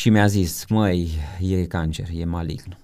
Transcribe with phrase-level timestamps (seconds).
[0.00, 2.78] și mi-a zis, măi, e cancer, e malign.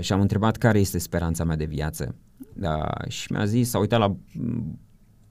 [0.00, 2.14] Și am întrebat care este speranța mea de viață.
[2.52, 4.16] Da, și mi-a zis, s-a uitat la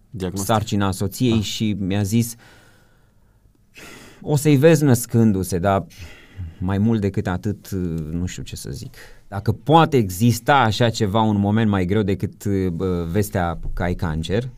[0.10, 0.54] Diagnostic.
[0.54, 1.44] sarcina soției ah.
[1.44, 2.36] și mi-a zis,
[4.22, 5.86] o să-i vezi născându-se, dar
[6.60, 7.70] mai mult decât atât,
[8.12, 8.96] nu știu ce să zic.
[9.28, 12.74] Dacă poate exista așa ceva un moment mai greu decât uh,
[13.12, 14.50] vestea că ai cancer,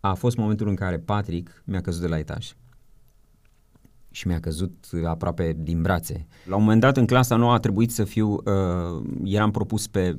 [0.00, 2.54] a fost momentul în care Patrick mi-a căzut de la etaj
[4.10, 6.26] și mi-a căzut aproape din brațe.
[6.44, 10.16] La un moment dat în clasa nouă a trebuit să fiu, uh, eram propus pe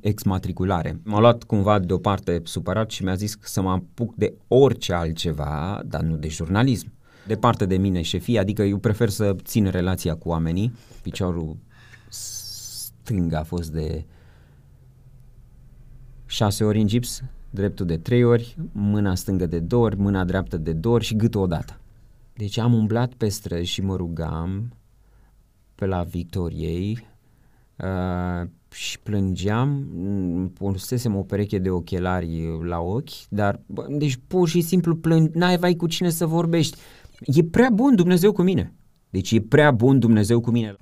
[0.00, 1.00] exmatriculare.
[1.02, 6.00] M-a luat cumva deoparte supărat și mi-a zis să mă apuc de orice altceva, dar
[6.00, 6.92] nu de jurnalism.
[7.26, 10.72] Departe de mine șefia, adică eu prefer să țin relația cu oamenii.
[11.02, 11.56] Piciorul
[12.08, 14.04] stâng a fost de
[16.26, 20.56] șase ori în gips, dreptul de trei ori, mâna stângă de două ori, mâna dreaptă
[20.56, 21.80] de două ori și gâtul odată.
[22.40, 24.72] Deci am umblat pe străzi și mă rugam
[25.74, 27.06] pe la Victoriei
[27.76, 29.86] uh, și plângeam,
[30.54, 35.74] pusesem o pereche de ochelari la ochi, dar deci pur și simplu plâng, n-ai vai
[35.74, 36.78] cu cine să vorbești.
[37.20, 38.74] E prea bun Dumnezeu cu mine.
[39.10, 40.76] Deci e prea bun Dumnezeu cu mine.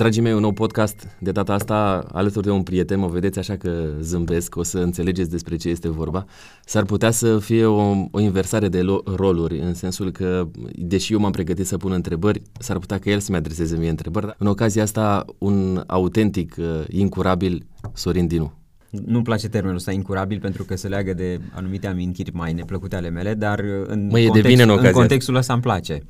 [0.00, 3.56] Dragii mei, un nou podcast de data asta alături de un prieten, mă vedeți așa
[3.56, 6.24] că zâmbesc, o să înțelegeți despre ce este vorba.
[6.64, 11.18] S-ar putea să fie o, o inversare de lo- roluri, în sensul că, deși eu
[11.18, 14.34] m-am pregătit să pun întrebări, s-ar putea că el să-mi adreseze mie întrebări.
[14.38, 18.52] În ocazia asta, un autentic, uh, incurabil Sorin Dinu.
[18.90, 23.08] Nu-mi place termenul ăsta incurabil pentru că se leagă de anumite amintiri mai neplăcute ale
[23.08, 26.02] mele, dar uh, în, mă, context, în, în contextul ăsta îmi place.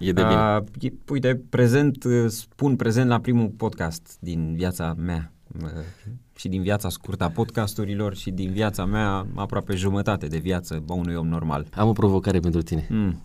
[0.00, 0.56] E de bine.
[0.82, 5.68] Uh, uite, prezent, uh, spun prezent la primul podcast din viața mea uh,
[6.36, 10.92] și din viața scurtă a podcasturilor și din viața mea aproape jumătate de viață a
[10.92, 11.66] unui om normal.
[11.74, 12.86] Am o provocare pentru tine.
[12.90, 13.22] Mm.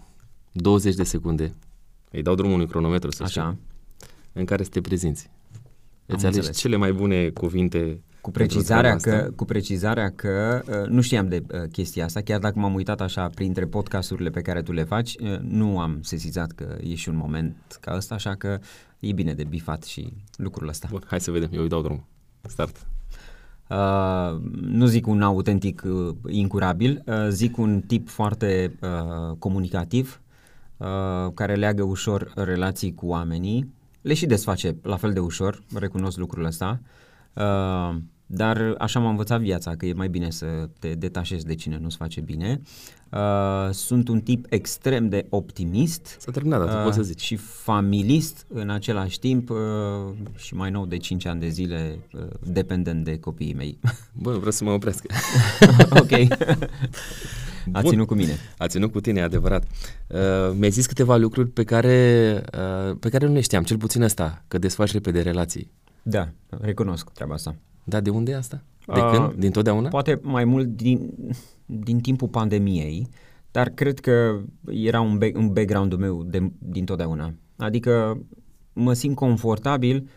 [0.52, 1.53] 20 de secunde.
[2.12, 3.41] Îi dau drumul unui cronometru, să Așa.
[3.41, 3.59] Știu,
[4.34, 5.30] în care să te prezinți.
[6.06, 11.28] Îți alegi cele mai bune cuvinte cu precizarea că, cu precizarea că uh, nu știam
[11.28, 14.84] de uh, chestia asta, chiar dacă m-am uitat așa printre podcasturile pe care tu le
[14.84, 18.59] faci, uh, nu am sesizat că e și un moment ca ăsta, așa că
[19.00, 20.88] e bine de bifat și lucrul ăsta.
[20.91, 22.03] Bun, hai să vedem, eu îi dau drumul.
[22.41, 22.88] Start.
[23.69, 30.22] Uh, nu zic un autentic uh, incurabil, uh, zic un tip foarte uh, comunicativ,
[30.78, 30.88] uh,
[31.34, 36.46] care leagă ușor relații cu oamenii, le și desface la fel de ușor, recunosc lucrul
[36.46, 36.80] ăsta.
[37.34, 41.78] Uh, dar așa m-a învățat viața, că e mai bine să te detașezi de cine
[41.78, 42.62] nu-ți face bine.
[43.12, 46.16] Uh, sunt un tip extrem de optimist.
[46.19, 47.22] S-a terminat, uh, poți să zici.
[47.22, 49.58] Și familist în același timp uh,
[50.35, 53.80] și mai nou de 5 ani de zile uh, dependent de copiii mei.
[54.24, 55.06] Bun, vreau să mă opresc.
[56.02, 56.12] ok.
[57.72, 57.90] A Bun.
[57.90, 58.38] ținut cu mine.
[58.58, 59.64] A ținut cu tine, adevărat.
[60.08, 60.19] Uh,
[60.58, 62.41] mi-ai zis câteva lucruri pe care,
[62.90, 65.72] uh, pe care nu le știam, cel puțin asta, că desfaci repede relații.
[66.02, 66.30] Da,
[66.62, 67.56] recunosc treaba asta.
[67.88, 68.63] Da, de unde e asta?
[68.94, 69.34] De uh, când?
[69.34, 69.88] Din totdeauna?
[69.90, 71.13] Poate mai mult din,
[71.66, 73.07] din timpul pandemiei,
[73.51, 77.34] dar cred că era un, be- un background-ul meu de, din totdeauna.
[77.57, 78.22] Adică
[78.73, 80.09] mă simt confortabil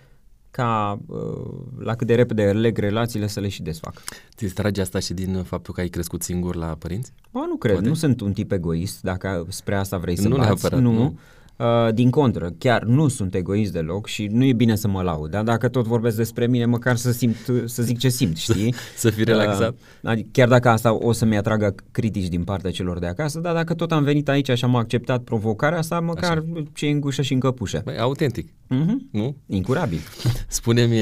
[0.50, 4.02] ca uh, la cât de repede leg relațiile să le și desfac.
[4.36, 7.12] Ți trage asta și din faptul că ai crescut singur la părinți?
[7.30, 7.88] Ba, nu cred, Poate?
[7.88, 10.46] nu sunt un tip egoist, dacă spre asta vrei să nu bați.
[10.46, 11.18] Neapărat, nu, nu.
[11.58, 15.30] Uh, din contră, chiar nu sunt egoist deloc și nu e bine să mă laud,
[15.30, 18.74] dar dacă tot vorbesc despre mine, măcar să simt, să zic ce simt, știi?
[18.96, 19.74] să fii relaxat.
[20.02, 23.74] Uh, chiar dacă asta o să-mi atragă critici din partea celor de acasă, dar dacă
[23.74, 26.62] tot am venit aici și am acceptat provocarea asta, măcar Așa.
[26.72, 27.80] ce în gușă și în căpușă.
[27.84, 29.10] Băi, autentic, uh-huh.
[29.10, 29.36] nu?
[29.46, 30.00] Incurabil.
[30.48, 31.00] Spune-mi,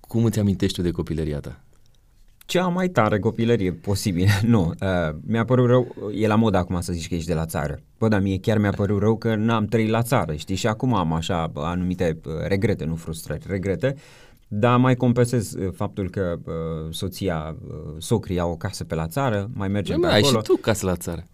[0.00, 1.62] cum îți amintești tu de copilăria ta?
[2.52, 4.26] Cea mai tare copilărie posibil.
[4.54, 7.46] nu, uh, mi-a părut rău, e la mod acum să zici că ești de la
[7.46, 7.80] țară.
[7.98, 10.94] Bă, dar mie chiar mi-a părut rău că n-am trăit la țară, știi, și acum
[10.94, 13.94] am așa anumite uh, regrete, nu frustrări, regrete,
[14.48, 16.52] dar mai compensez uh, faptul că uh,
[16.90, 20.26] soția, uh, socrii au o casă pe la țară, mai mergem pe acolo.
[20.26, 21.24] Ai și tu casă la țară.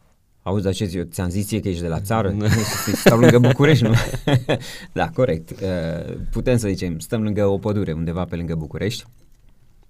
[0.43, 2.35] Auzi, dar ce eu ți-am zis că ești de la țară?
[3.05, 3.93] Stau lângă București, nu?
[4.93, 5.51] da, corect.
[5.51, 9.05] Uh, putem să zicem, stăm lângă o pădure, undeva pe lângă București.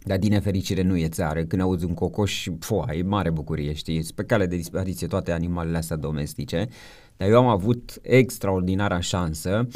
[0.02, 1.44] Dar din nefericire nu e țară.
[1.44, 4.06] Când auzi un cocoș, foa, e mare bucurie, știi?
[4.14, 6.68] Pe cale de dispariție toate animalele astea domestice.
[7.16, 9.66] Dar eu am avut extraordinara șansă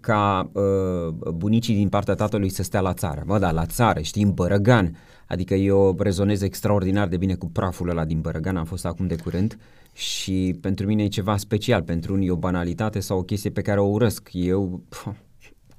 [0.00, 3.22] ca uh, bunicii din partea tatălui să stea la țară.
[3.26, 4.96] Mă, da, la țară, știi, în Bărăgan.
[5.26, 9.16] Adică eu rezonez extraordinar de bine cu praful ăla din Bărăgan, am fost acum de
[9.16, 9.58] curând
[9.92, 13.80] și pentru mine e ceva special, pentru unii o banalitate sau o chestie pe care
[13.80, 14.28] o urăsc.
[14.32, 14.82] Eu,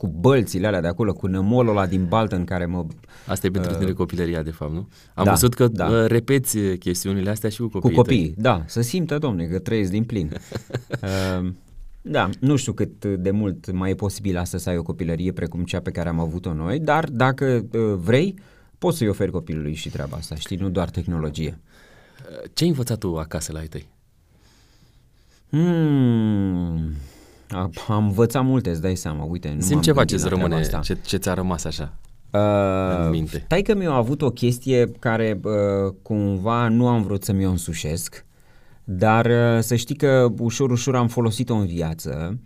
[0.01, 2.85] cu bălțile alea de acolo, cu nămolul ăla din baltă în care mă...
[3.25, 4.89] Asta e pentru uh, tine copilăria, de fapt, nu?
[5.13, 5.87] Am da, văzut că da.
[5.87, 8.43] Uh, repeți chestiunile astea și cu copiii Cu copiii, tăi.
[8.43, 10.31] da, să simtă, domne, că trăiesc din plin.
[11.41, 11.49] uh,
[12.01, 15.63] da, nu știu cât de mult mai e posibil astăzi să ai o copilărie precum
[15.63, 18.35] cea pe care am avut-o noi, dar dacă uh, vrei,
[18.77, 21.59] poți să-i oferi copilului și treaba asta, știi, nu doar tehnologie.
[22.53, 23.87] Ce ai învățat tu acasă la ai tăi?
[25.49, 26.93] Hmm,
[27.87, 29.53] am învățat multe, îți dai seama, uite.
[29.55, 30.79] Nu Simt ceva ce rămâne, asta.
[30.79, 31.93] ce, ce ți-a rămas așa
[32.31, 33.45] uh, în minte.
[33.47, 38.25] Tai că mi-a avut o chestie care uh, cumva nu am vrut să mi-o însușesc,
[38.83, 42.39] dar uh, să știi că ușor, ușor am folosit-o în viață.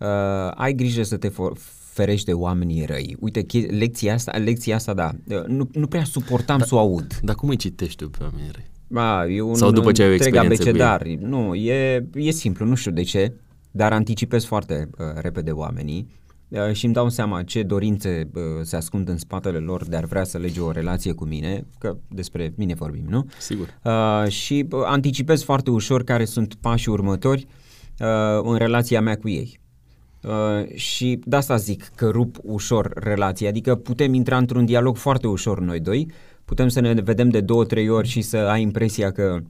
[0.00, 0.06] Uh,
[0.54, 1.56] ai grijă să te for-
[1.92, 3.16] ferești de oamenii răi.
[3.20, 7.18] Uite, lecția asta, lecția asta da, uh, nu, nu prea suportam da, să o aud.
[7.22, 8.66] Dar cum îi citești pe oamenii răi?
[8.90, 12.74] Ba, e un Sau după ce ai o experiență cu Nu, e, e simplu, nu
[12.74, 13.32] știu de ce,
[13.78, 16.08] dar anticipez foarte uh, repede oamenii
[16.48, 20.04] uh, și îmi dau seama ce dorințe uh, se ascund în spatele lor de ar
[20.04, 23.26] vrea să lege o relație cu mine, că despre mine vorbim, nu?
[23.38, 23.80] Sigur.
[23.84, 27.46] Uh, și uh, anticipez foarte ușor care sunt pașii următori
[28.00, 29.60] uh, în relația mea cu ei.
[30.22, 35.26] Uh, și de asta zic că rup ușor relația, adică putem intra într-un dialog foarte
[35.26, 36.10] ușor noi doi,
[36.44, 39.46] putem să ne vedem de două, trei ori și să ai impresia că uh,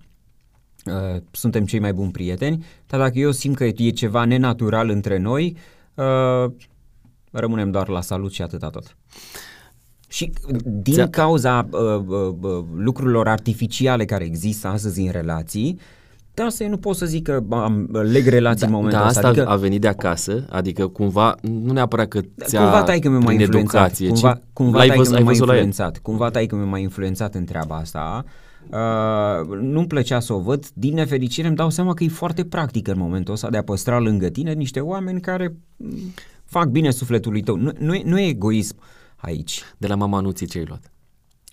[1.31, 5.57] suntem cei mai buni prieteni, dar dacă eu simt că e ceva nenatural între noi,
[5.95, 6.51] uh,
[7.31, 8.97] rămânem doar la salut și atâta tot.
[10.09, 10.33] Și
[10.65, 11.09] din Ți-a...
[11.09, 15.79] cauza uh, uh, uh, lucrurilor artificiale care există astăzi în relații,
[16.35, 19.07] de asta eu nu pot să zic că am leg relații da, în momentul da,
[19.07, 19.19] ăsta.
[19.19, 23.09] asta adică, a venit de acasă, adică cumva, nu neapărat că ți-a Cumva tai că
[23.09, 27.45] mi-a influențat, educație, cumva, cumva tai că mi-a influențat, cumva tai că mi-a influențat în
[27.45, 28.25] treaba asta.
[28.25, 28.31] Uh,
[29.61, 32.99] nu-mi plăcea să o văd, din nefericire îmi dau seama că e foarte practic în
[32.99, 35.99] momentul ăsta de a păstra lângă tine niște oameni care mm,
[36.45, 37.57] fac bine sufletului tău.
[37.57, 38.77] Nu, nu, e, nu e egoism
[39.17, 39.63] aici.
[39.79, 40.93] De la mama Nuții ce ai luat?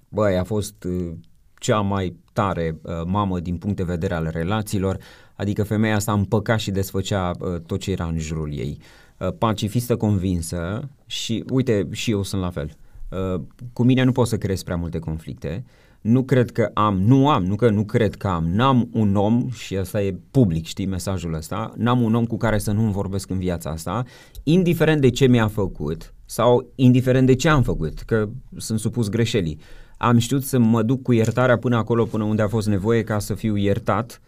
[0.10, 1.14] Băi, a fost uh,
[1.60, 4.98] cea mai tare uh, mamă din punct de vedere al relațiilor,
[5.36, 8.78] adică femeia asta împăca și desfăcea uh, tot ce era în jurul ei.
[9.20, 12.78] Uh, pacifistă convinsă și uite și eu sunt la fel.
[13.10, 13.42] Uh,
[13.74, 15.66] cu mine nu pot să creez prea multe conflicte.
[16.06, 19.50] Nu cred că am, nu am, nu că nu cred că am, n-am un om,
[19.50, 23.30] și asta e public, știi mesajul ăsta, n-am un om cu care să nu-mi vorbesc
[23.30, 24.04] în viața asta,
[24.44, 29.60] indiferent de ce mi-a făcut sau indiferent de ce am făcut, că sunt supus greșelii
[29.98, 33.20] am știut să mă duc cu iertarea până acolo, până unde a fost nevoie ca
[33.20, 34.22] să fiu iertat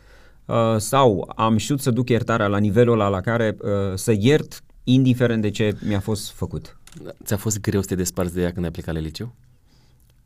[0.45, 4.63] uh, sau am știut să duc iertarea la nivelul ăla la care uh, să iert
[4.83, 6.77] indiferent de ce mi-a fost făcut.
[7.23, 9.35] Ți-a fost greu să te desparți de ea când ai plecat la liceu?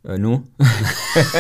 [0.01, 0.45] Uh, nu.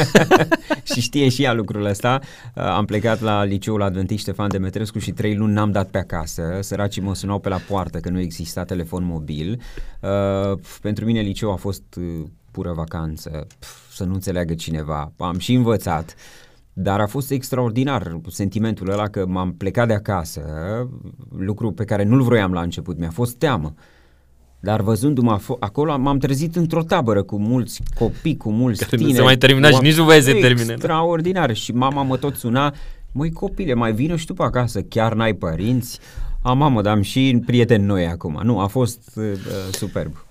[0.93, 2.19] și știe și ea lucrul ăsta.
[2.55, 6.57] Uh, am plecat la liceul Adventist Ștefan Demetrescu și trei luni n-am dat pe acasă.
[6.59, 9.61] Săracii mă sunau pe la poartă că nu exista telefon mobil.
[9.99, 15.11] Uh, pentru mine liceu a fost uh, pură vacanță, pf, să nu înțeleagă cineva.
[15.17, 16.15] Am și învățat,
[16.73, 20.41] dar a fost extraordinar sentimentul ăla că m-am plecat de acasă,
[21.37, 23.73] lucru pe care nu-l vroiam la început, mi-a fost teamă.
[24.63, 29.11] Dar văzându-mă acolo, m-am trezit într-o tabără cu mulți copii, cu mulți Care tineri.
[29.11, 30.71] nu se mai termina și nici nu vei să termine.
[30.71, 31.55] Extraordinar.
[31.55, 32.73] Și mama mă tot suna,
[33.11, 35.99] măi copile, mai vină și tu pe acasă, chiar n-ai părinți?
[36.41, 38.39] A, mamă, dar am și prieteni noi acum.
[38.43, 39.23] Nu, a fost uh,
[39.71, 40.25] superb.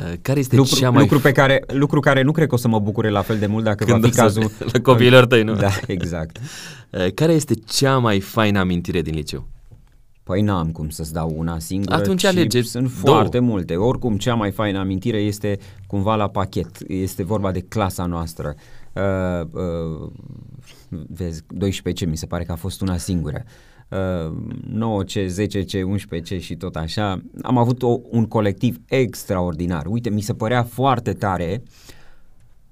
[0.00, 1.00] Uh, care este lucru, cea mai...
[1.00, 3.46] Lucru, pe care, lucru care nu cred că o să mă bucure la fel de
[3.46, 4.50] mult dacă Când va fi cazul...
[4.72, 5.54] La copiilor tăi, nu?
[5.54, 6.36] Da, exact.
[6.92, 9.48] Uh, care este cea mai faină amintire din liceu?
[10.22, 11.94] Păi n-am cum să-ți dau una singură.
[11.94, 13.16] Atunci alege Sunt două.
[13.16, 13.76] foarte multe.
[13.76, 16.78] Oricum, cea mai faină amintire este cumva la pachet.
[16.88, 18.54] Este vorba de clasa noastră.
[18.92, 20.10] Uh, uh,
[20.88, 23.44] vezi, 12 ce mi se pare că a fost una singură.
[23.88, 24.32] Uh,
[24.70, 27.22] 9C, 10C, 11C și tot așa.
[27.42, 29.86] Am avut o, un colectiv extraordinar.
[29.86, 31.62] Uite, mi se părea foarte tare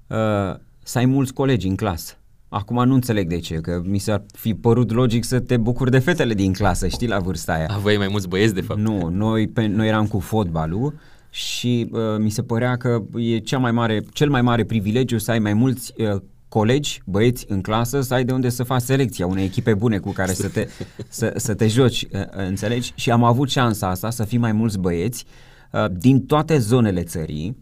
[0.07, 2.15] uh, să ai mulți colegi în clasă.
[2.53, 5.99] Acum nu înțeleg de ce, că mi s-ar fi părut logic să te bucuri de
[5.99, 7.67] fetele din clasă, știi, la vârsta aia.
[7.69, 8.79] Aveai mai mulți băieți, de fapt.
[8.79, 13.57] Nu, noi, pe, noi eram cu fotbalul și uh, mi se părea că e cea
[13.57, 18.01] mai mare, cel mai mare privilegiu să ai mai mulți uh, colegi, băieți în clasă,
[18.01, 20.67] să ai de unde să faci selecția, unei echipe bune cu care să te,
[21.09, 22.91] să, să te joci, uh, înțelegi?
[22.95, 25.25] Și am avut șansa asta să fii mai mulți băieți
[25.71, 27.57] uh, din toate zonele țării,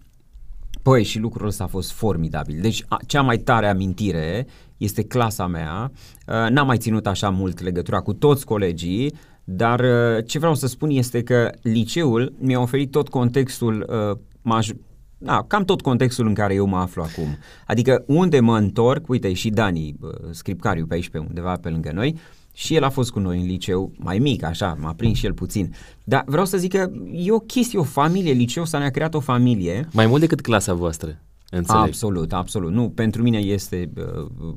[0.82, 2.62] Păi, și lucrul ăsta a fost formidabil.
[2.62, 4.48] Deci, a, cea mai tare amintire
[4.80, 5.92] este clasa mea.
[6.28, 10.68] Uh, n-am mai ținut așa mult legătura cu toți colegii, dar uh, ce vreau să
[10.68, 14.76] spun este că liceul mi-a oferit tot contextul uh, maj-
[15.18, 17.38] da, cam tot contextul în care eu mă aflu acum.
[17.66, 19.96] Adică unde mă întorc, uite și Dani,
[20.32, 22.16] scripcariu pe aici pe undeva pe lângă noi,
[22.54, 25.34] și el a fost cu noi în liceu, mai mic, așa, m-a prins și el
[25.34, 25.74] puțin.
[26.04, 29.20] Dar vreau să zic că e o chestie, o familie, liceu s-a ne-a creat o
[29.20, 29.88] familie.
[29.94, 31.20] Mai mult decât clasa voastră.
[31.52, 31.82] Înțeleg.
[31.82, 32.72] Absolut, absolut.
[32.72, 34.54] Nu, pentru mine este uh,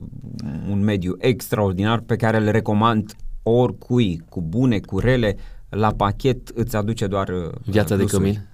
[0.70, 5.37] un mediu extraordinar pe care îl recomand oricui, cu bune, cu rele,
[5.68, 8.22] la pachet îți aduce doar uh, Viața plusuri.
[8.22, 8.46] de cămin?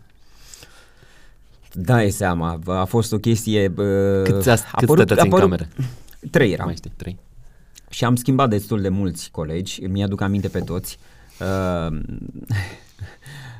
[1.72, 3.66] Dai seama, a fost o chestie...
[3.66, 5.68] Uh, cât, a, cât stăteați în cameră?
[6.30, 6.66] Trei eram.
[6.66, 7.18] Mai știi, trei.
[7.90, 10.98] Și am schimbat destul de mulți colegi, mi-aduc aminte pe toți.
[11.40, 11.98] Uh,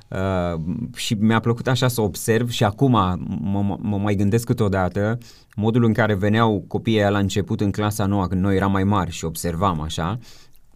[0.09, 0.61] Uh,
[0.95, 5.19] și mi-a plăcut așa să observ și acum mă, mă mai gândesc câteodată
[5.57, 9.11] modul în care veneau copiii la început în clasa nouă când noi eram mai mari
[9.11, 10.19] și observam așa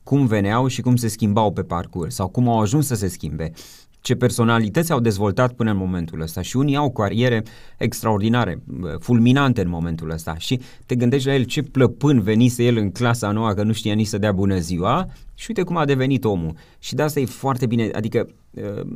[0.03, 3.53] cum veneau și cum se schimbau pe parcurs sau cum au ajuns să se schimbe
[4.02, 7.42] ce personalități au dezvoltat până în momentul ăsta și unii au cariere
[7.78, 8.62] extraordinare,
[8.99, 13.30] fulminante în momentul ăsta și te gândești la el ce plăpân venise el în clasa
[13.30, 16.54] nouă că nu știa nici să dea bună ziua și uite cum a devenit omul
[16.78, 18.87] și de asta e foarte bine, adică uh,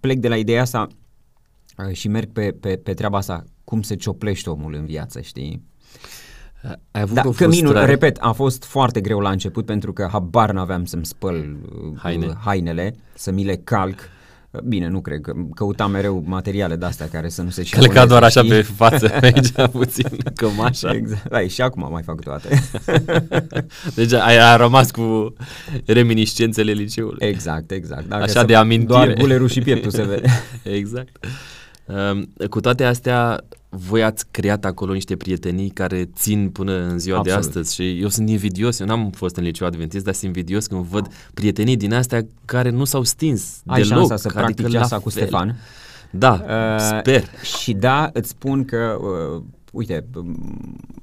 [0.00, 0.86] plec de la ideea asta
[1.88, 5.62] uh, și merg pe, pe, pe treaba asta, cum se cioplește omul în viață, știi?
[6.90, 10.52] Ai avut da, o căminul, repet, a fost foarte greu la început pentru că habar
[10.52, 12.34] n-aveam să-mi spăl uh, Haine.
[12.44, 14.12] hainele, să mi le calc.
[14.64, 18.22] Bine, nu cred că căutam mereu materiale de-astea care să nu se și Călca doar
[18.22, 20.92] așa pe față, aici puțin, cămașa.
[20.92, 22.62] Exact, da, și acum mai fac toate.
[23.96, 25.34] deci ai, ai rămas cu
[25.86, 27.26] reminiscențele liceului.
[27.26, 28.08] Exact, exact.
[28.08, 29.04] Dacă așa de amintire.
[29.04, 30.28] Doar gulerul și pieptul se vede.
[30.78, 31.26] exact.
[31.86, 33.44] Um, cu toate astea,
[33.76, 37.42] voi ați creat acolo niște prietenii care țin până în ziua Absolut.
[37.42, 40.66] de astăzi și eu sunt invidios, eu n-am fost în liceu adventist, dar sunt invidios
[40.66, 43.98] când văd prietenii din astea care nu s-au stins Ai deloc.
[43.98, 45.56] șansa să adică practici asta cu Stefan.
[46.10, 47.24] Da, uh, sper.
[47.58, 48.96] Și da, îți spun că
[49.36, 50.04] uh, uite,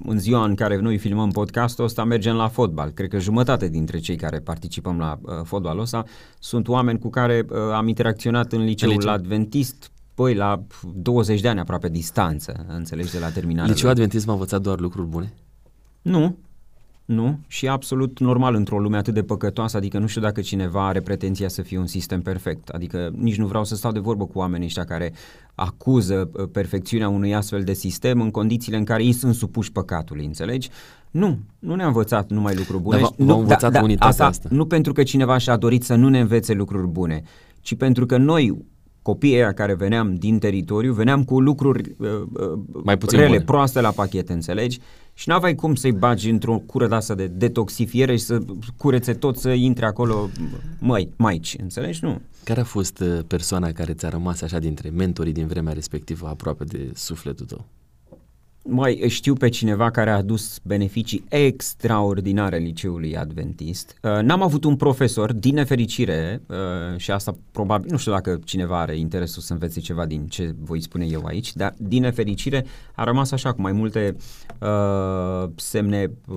[0.06, 2.90] în ziua în care noi filmăm podcastul ăsta mergem la fotbal.
[2.90, 6.04] Cred că jumătate dintre cei care participăm la uh, fotbalul ăsta
[6.40, 9.12] sunt oameni cu care uh, am interacționat în liceul liceu.
[9.12, 10.64] adventist băi, la
[10.96, 13.72] 20 de ani aproape distanță, înțelegi, de la terminare.
[13.72, 15.34] Liceul Adventism a învățat doar lucruri bune?
[16.02, 16.38] Nu,
[17.06, 21.02] nu, și absolut normal într-o lume atât de păcătoasă, adică nu știu dacă cineva are
[21.02, 24.38] pretenția să fie un sistem perfect, adică nici nu vreau să stau de vorbă cu
[24.38, 25.14] oamenii ăștia care
[25.56, 30.26] acuză uh, perfecțiunea unui astfel de sistem în condițiile în care ei sunt supuși păcatului,
[30.26, 30.70] înțelegi?
[31.12, 33.00] Nu, nu ne-a învățat numai lucruri bune.
[33.00, 34.50] Dar nu, învățat da, da, asta, asta.
[34.52, 37.24] Nu pentru că cineva și-a dorit să nu ne învețe lucruri bune,
[37.62, 38.66] ci pentru că noi,
[39.02, 43.44] copiii ăia care veneam din teritoriu, veneam cu lucruri uh, uh, Mai puțin rele, bune.
[43.44, 44.80] proaste la pachet, înțelegi?
[45.14, 48.40] Și n-aveai cum să-i bagi într-o cură de asta de detoxifiere și să
[48.78, 50.30] curețe tot să intre acolo
[50.80, 52.00] măi, maici, înțelegi?
[52.04, 52.22] Nu.
[52.44, 56.64] Care a fost uh, persoana care ți-a rămas așa dintre mentorii din vremea respectivă aproape
[56.64, 57.66] de sufletul tău?
[58.64, 63.98] Mai știu pe cineva care a adus beneficii extraordinare liceului adventist.
[64.02, 68.80] Uh, n-am avut un profesor, din nefericire, uh, și asta probabil, nu știu dacă cineva
[68.80, 72.66] are interesul să învețe ceva din ce voi spune eu aici, dar din nefericire
[72.96, 74.16] a rămas așa cu mai multe
[74.60, 76.36] uh, semne uh,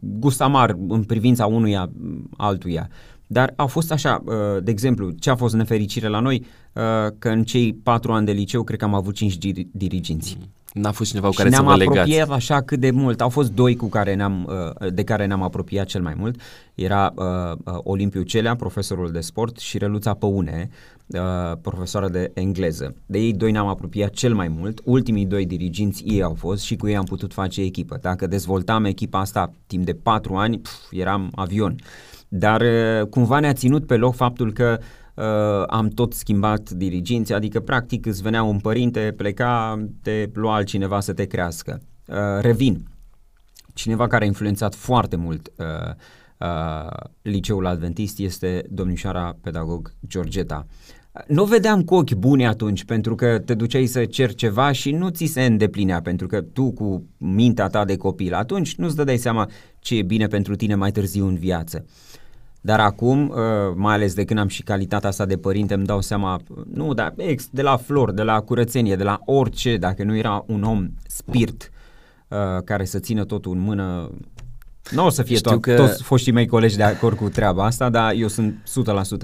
[0.00, 1.90] gust amar în privința unuia
[2.36, 2.88] altuia.
[3.26, 6.82] Dar au fost așa, uh, de exemplu, ce a fost nefericire la noi, uh,
[7.18, 9.38] că în cei patru ani de liceu cred că am avut cinci
[9.72, 10.36] diriginți.
[10.40, 11.94] Mm N-a fost cineva cu care să vă legați.
[11.94, 13.20] ne-am apropiat așa cât de mult.
[13.20, 14.48] Au fost doi cu care ne-am,
[14.80, 16.40] uh, de care ne-am apropiat cel mai mult.
[16.74, 17.24] Era uh,
[17.64, 20.70] uh, Olimpiu Celea, profesorul de sport, și Reluța Păune,
[21.06, 21.20] uh,
[21.60, 22.94] profesoară de engleză.
[23.06, 24.80] De ei doi ne-am apropiat cel mai mult.
[24.84, 27.98] Ultimii doi diriginți ei au fost și cu ei am putut face echipă.
[28.00, 31.76] Dacă dezvoltam echipa asta timp de patru ani, pf, eram avion.
[32.28, 35.24] Dar uh, cumva ne-a ținut pe loc faptul că uh, uh,
[35.66, 41.12] am tot schimbat diriginții, adică practic îți venea un părinte, pleca, te lua altcineva să
[41.12, 41.80] te crească.
[42.06, 42.86] Uh, revin,
[43.74, 45.66] cineva care a influențat foarte mult uh,
[46.38, 50.66] uh, liceul adventist este domnișoara pedagog Georgeta.
[51.26, 55.08] Nu vedeam cu ochi buni atunci pentru că te duceai să ceri ceva și nu
[55.08, 59.50] ți se îndeplinea pentru că tu cu mintea ta de copil atunci nu-ți dădeai seama
[59.78, 61.84] ce e bine pentru tine mai târziu în viață.
[61.86, 62.13] Uh,
[62.66, 63.36] dar acum, uh,
[63.74, 66.40] mai ales de când am și calitatea asta de părinte, îmi dau seama,
[66.72, 70.44] nu, dar ex, de la flor, de la curățenie, de la orice, dacă nu era
[70.46, 71.70] un om spirit
[72.28, 74.10] uh, care să țină totul în mână,
[74.90, 75.74] nu o să fie to- că...
[75.74, 78.54] toți foștii mei colegi de acord cu treaba asta, dar eu sunt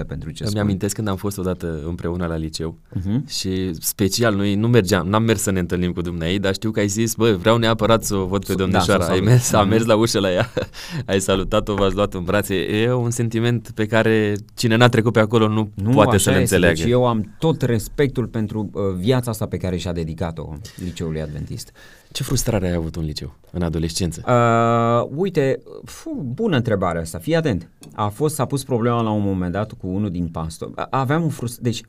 [0.02, 0.60] 100% pentru ce Îmi spun.
[0.60, 3.28] amintesc când am fost odată împreună la liceu uh-huh.
[3.28, 6.80] și special noi nu mergeam, n-am mers să ne întâlnim cu dumneai, dar știu că
[6.80, 9.06] ai zis, bă, vreau neapărat să o văd pe da, domnișoara.
[9.06, 10.50] Da, ai mers, am mers la ușă la ea,
[11.06, 12.54] ai salutat-o, v-ați luat în brațe.
[12.54, 16.42] E un sentiment pe care cine n-a trecut pe acolo nu, nu poate să-l este,
[16.42, 16.74] înțeleagă.
[16.74, 20.52] Deci eu am tot respectul pentru uh, viața asta pe care și-a dedicat-o
[20.84, 21.72] liceului adventist.
[22.12, 24.22] Ce frustrare ai avut în liceu, în adolescență?
[24.26, 27.71] Uh, uite, este fu, bună întrebare asta, fii atent.
[27.92, 30.73] A fost, s-a pus problema la un moment dat cu unul din pastori.
[30.90, 31.59] Aveam un frust...
[31.59, 31.83] Deci,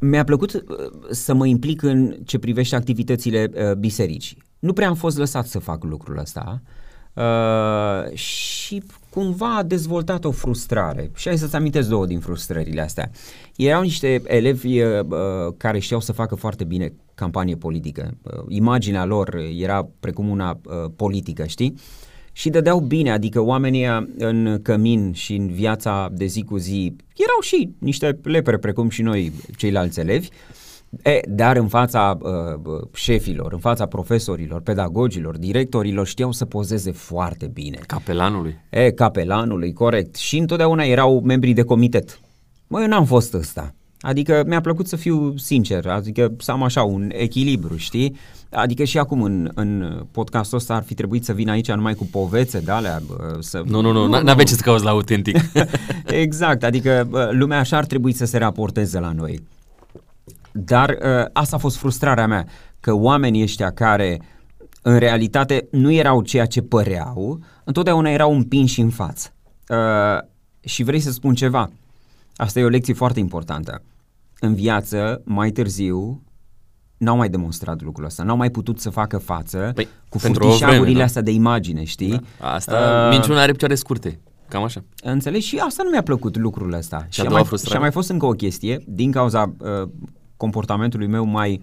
[0.00, 0.60] mi-a plăcut uh,
[1.10, 4.42] să mă implic în ce privește activitățile uh, bisericii.
[4.58, 6.62] Nu prea am fost lăsat să fac lucrul ăsta
[7.14, 11.10] uh, și cumva a dezvoltat o frustrare.
[11.14, 13.10] Și hai să-ți amintesc două din frustrările astea.
[13.56, 15.06] Erau niște elevi uh,
[15.56, 18.16] care știau să facă foarte bine campanie politică.
[18.22, 21.74] Uh, imaginea lor era precum una uh, politică, știi?
[22.36, 23.86] Și dădeau bine, adică oamenii
[24.18, 29.02] în cămin și în viața de zi cu zi erau și niște lepere precum și
[29.02, 30.28] noi ceilalți elevi,
[31.02, 32.30] E, dar în fața uh,
[32.64, 37.78] uh, șefilor, în fața profesorilor, pedagogilor, directorilor știau să pozeze foarte bine.
[37.86, 38.56] Capelanului.
[38.70, 40.14] E, capelanului, corect.
[40.14, 42.20] Și întotdeauna erau membrii de comitet.
[42.66, 43.74] Mă, eu n-am fost ăsta.
[44.06, 48.16] Adică mi-a plăcut să fiu sincer, adică să am așa un echilibru, știi?
[48.50, 52.08] Adică și acum în, în podcastul ăsta ar fi trebuit să vin aici numai cu
[52.10, 53.02] povețe de alea.
[53.38, 53.62] Să...
[53.64, 55.36] Nu, nu, nu, nu aveți ce să cauți la autentic.
[56.24, 59.42] exact, adică lumea așa ar trebui să se raporteze la noi.
[60.52, 62.46] Dar uh, asta a fost frustrarea mea,
[62.80, 64.20] că oamenii ăștia care
[64.82, 69.32] în realitate nu erau ceea ce păreau, întotdeauna erau împinși în față.
[69.68, 70.28] Uh,
[70.60, 71.70] și vrei să spun ceva,
[72.36, 73.82] asta e o lecție foarte importantă.
[74.40, 76.22] În viață, mai târziu,
[76.96, 81.22] n-au mai demonstrat lucrul ăsta, n-au mai putut să facă față păi, cu furtișagurile astea
[81.22, 82.22] de imagine, știi?
[82.40, 82.52] Da.
[82.52, 84.20] Asta, uh, minciuna are picioare scurte.
[84.48, 84.84] Cam așa.
[85.02, 85.46] Înțelegi?
[85.46, 87.06] Și asta nu mi-a plăcut lucrul ăsta.
[87.08, 89.88] Și, și, a mai, și a mai fost încă o chestie, din cauza uh,
[90.36, 91.62] comportamentului meu mai,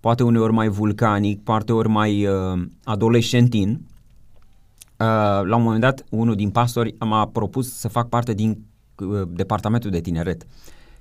[0.00, 6.34] poate uneori mai vulcanic, poate ori mai uh, adolescentin, uh, la un moment dat unul
[6.34, 8.64] din pastori m-a propus să fac parte din
[8.98, 10.46] uh, departamentul de tineret.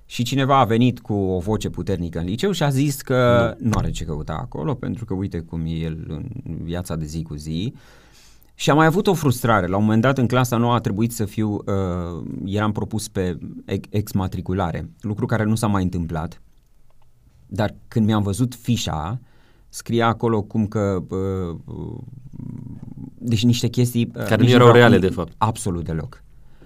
[0.05, 3.69] Și cineva a venit cu o voce puternică în liceu și a zis că nu,
[3.69, 7.21] nu are ce căuta acolo, pentru că uite cum e el în viața de zi
[7.21, 7.73] cu zi.
[8.55, 9.67] Și am mai avut o frustrare.
[9.67, 13.37] La un moment dat în clasa nouă a trebuit să fiu, uh, eram propus pe
[13.89, 16.41] exmatriculare, lucru care nu s-a mai întâmplat.
[17.47, 19.19] Dar când mi-am văzut fișa,
[19.69, 21.03] scria acolo cum că...
[21.09, 21.97] Uh, uh,
[23.17, 24.11] deci niște chestii...
[24.15, 25.33] Uh, care nu erau reale, de fapt.
[25.37, 26.22] Absolut deloc.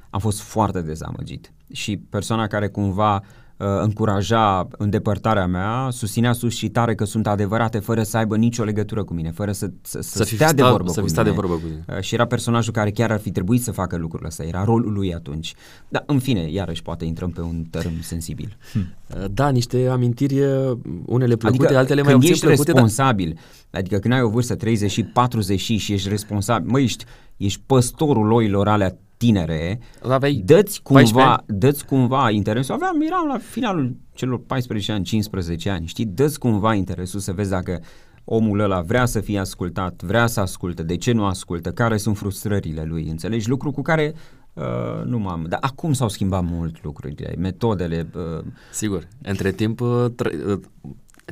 [0.10, 1.52] Am fost foarte dezamăgit.
[1.74, 3.16] Și persoana care cumva
[3.58, 8.64] uh, încuraja îndepărtarea mea, susținea sus și tare că sunt adevărate fără să aibă nicio
[8.64, 11.24] legătură cu mine, fără să, să, să, să stea de vorbă să cu mine.
[11.24, 11.86] de vorbă cu mine.
[11.88, 14.94] Uh, și era personajul care chiar ar fi trebuit să facă lucrul ăsta, era rolul
[14.94, 15.54] lui atunci.
[15.88, 18.58] Dar în fine, iarăși poate intrăm pe un tărâm sensibil.
[18.72, 18.80] Hm.
[18.80, 22.52] Uh, da, niște amintiri, uh, unele plăcute, adică, altele mai puțin plăcute.
[22.52, 23.34] ești responsabil,
[23.70, 23.82] dar...
[23.82, 27.06] adică când ai o vârstă 30 și 40 și ești responsabil, mă, ești,
[27.38, 33.96] ești păstorul oilor alea tinere, Aveai dă-ți cumva, dă-ți cumva interesul, aveam, eram la finalul
[34.14, 37.82] celor 14 ani, 15 ani, știi, dă-ți cumva interesul să vezi dacă
[38.24, 42.18] omul ăla vrea să fie ascultat, vrea să ascultă, de ce nu ascultă, care sunt
[42.18, 43.50] frustrările lui, înțelegi?
[43.50, 44.14] Lucru cu care
[44.54, 44.64] uh,
[45.06, 45.46] nu m-am...
[45.50, 48.10] Dar acum s-au schimbat mult lucrurile, metodele...
[48.16, 48.44] Uh...
[48.72, 50.06] Sigur, între timp uh,
[50.48, 50.60] uh,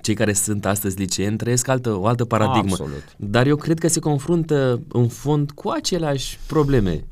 [0.01, 2.71] cei care sunt astăzi liceeni trăiesc altă, o altă paradigmă.
[2.71, 3.03] Absolut.
[3.17, 7.05] Dar eu cred că se confruntă în fond cu aceleași probleme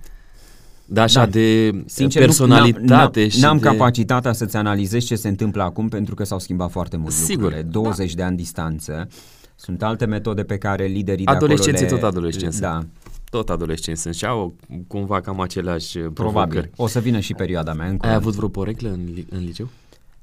[0.85, 1.25] da, așa, da.
[1.25, 3.63] de Sincer, personalitate n-am, și N-am de...
[3.63, 7.61] capacitatea să-ți analizez ce se întâmplă acum pentru că s-au schimbat foarte mult Sigur, lucrurile.
[7.61, 8.15] 20 da.
[8.15, 9.07] de ani distanță.
[9.55, 12.01] Sunt alte metode pe care liderii Adolescenții de acolo le...
[12.01, 12.85] tot adolescenți Da.
[13.29, 14.55] Tot adolescenți sunt și au
[14.87, 16.13] cumva cam aceleași Probabil.
[16.13, 16.71] provocări.
[16.75, 17.95] O să vină și perioada mea.
[17.99, 19.69] Ai avut vreo poreclă în, în liceu?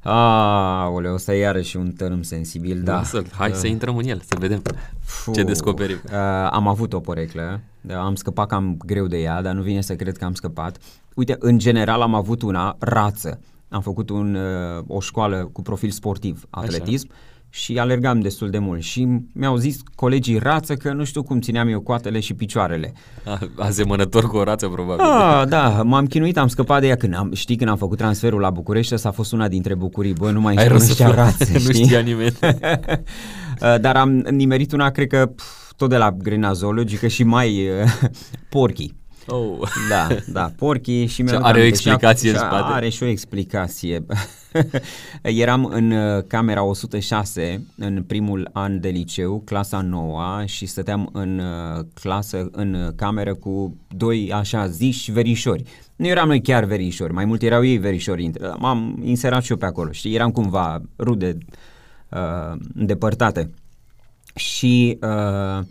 [0.02, 3.02] Aoleu, ăsta e iarăși un tărâm sensibil, da.
[3.02, 4.62] Să, hai uh, să intrăm în el, să vedem
[5.00, 5.98] Fuh, ce descoperim.
[6.04, 6.12] Uh,
[6.50, 7.60] am avut o poreclă, da,
[7.96, 10.78] am scăpat cam greu de ea, dar nu vine să cred că am scăpat.
[11.14, 13.40] Uite, în general am avut una rață.
[13.68, 17.08] Am făcut un, uh, o școală cu profil sportiv, atletism.
[17.10, 17.20] Așa
[17.52, 21.68] și alergam destul de mult și mi-au zis colegii rață că nu știu cum țineam
[21.68, 22.92] eu coatele și picioarele.
[23.56, 25.04] Azemănător cu o rață, probabil.
[25.04, 28.40] Ah, da, m-am chinuit, am scăpat de ea când am, știi, când am făcut transferul
[28.40, 31.72] la București, asta a fost una dintre bucurii, bă, nu mai Ai știu rațe, Nu
[31.72, 32.36] știa nimeni.
[33.80, 37.68] Dar am nimerit una, cred că pf, tot de la Grena Zoologică și mai
[38.48, 38.98] porchii.
[39.26, 39.68] Oh.
[39.88, 42.72] Da, da, porchii și mi Are o explicație în spate.
[42.72, 44.06] Are și o explicație.
[45.22, 51.38] Eram în uh, camera 106 în primul an de liceu, clasa 9 și stăteam în
[51.38, 55.62] uh, clasă, în cameră cu doi așa ziși verișori.
[55.96, 58.30] Nu eram noi chiar verișori, mai mult erau ei verișori.
[58.58, 61.38] M-am inserat și eu pe acolo, știi, eram cumva rude
[62.08, 63.50] uh, îndepărtate.
[64.34, 65.64] Și uh,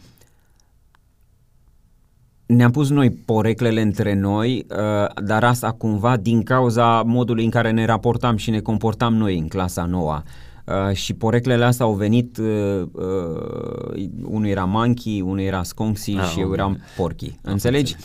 [2.45, 7.71] ne-am pus noi poreclele între noi, uh, dar asta cumva din cauza modului în care
[7.71, 10.23] ne raportam și ne comportam noi în clasa noua.
[10.69, 16.25] Uh, și poreclele astea au venit, uh, uh, unul era Monkey, unul era Sconxy ah,
[16.25, 17.37] și eu eram Porky.
[17.41, 17.95] Înțelegi?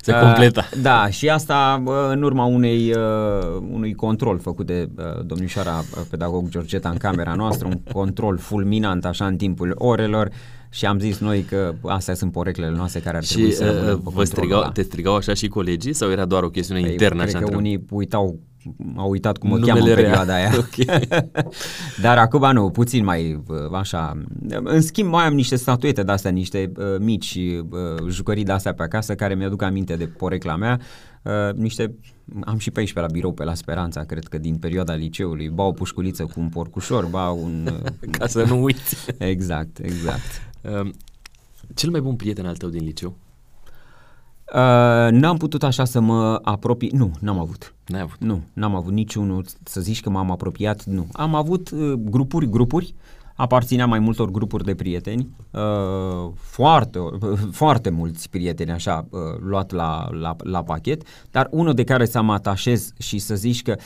[0.00, 0.68] Se completa.
[0.72, 5.78] Uh, da, și asta uh, în urma unei, uh, unui control făcut de uh, domnișoara
[5.78, 10.30] uh, pedagog Georgeta în camera noastră, un control fulminant așa în timpul orelor
[10.70, 14.12] și am zis noi că astea sunt poreclele noastre care ar și, trebui să uh,
[14.14, 17.22] vă strigau, te strigau așa și colegii sau era doar o chestiune păi, internă?
[17.22, 18.38] Cred așa că unii uitau
[18.96, 20.52] au uitat cum mă Numele cheamă în perioada aia.
[20.58, 21.08] Okay.
[22.02, 24.22] Dar acum nu, puțin mai așa.
[24.48, 28.74] În schimb mai am niște statuete de astea, niște uh, mici uh, jucării de astea
[28.74, 30.80] pe acasă care mi-aduc aminte de porecla mea.
[31.22, 31.94] Uh, niște,
[32.44, 35.48] am și pe aici pe la birou, pe la Speranța, cred că din perioada liceului,
[35.48, 37.68] ba o pușculiță cu un porcușor, ba un...
[37.84, 38.96] Uh, Ca să nu uiți.
[39.18, 40.49] exact, exact.
[40.62, 40.90] Uh,
[41.74, 43.16] cel mai bun prieten al tău din liceu?
[44.54, 47.74] Uh, n-am putut așa să mă apropii, nu, n-am avut.
[47.86, 48.18] N-ai avut?
[48.18, 51.08] Nu, n-am avut niciunul, să zici că m-am apropiat, nu.
[51.12, 52.94] Am avut uh, grupuri, grupuri,
[53.34, 59.70] aparținea mai multor grupuri de prieteni, uh, foarte, uh, foarte mulți prieteni așa uh, luat
[59.70, 63.76] la, la, la pachet, dar unul de care să mă atașez și să zici că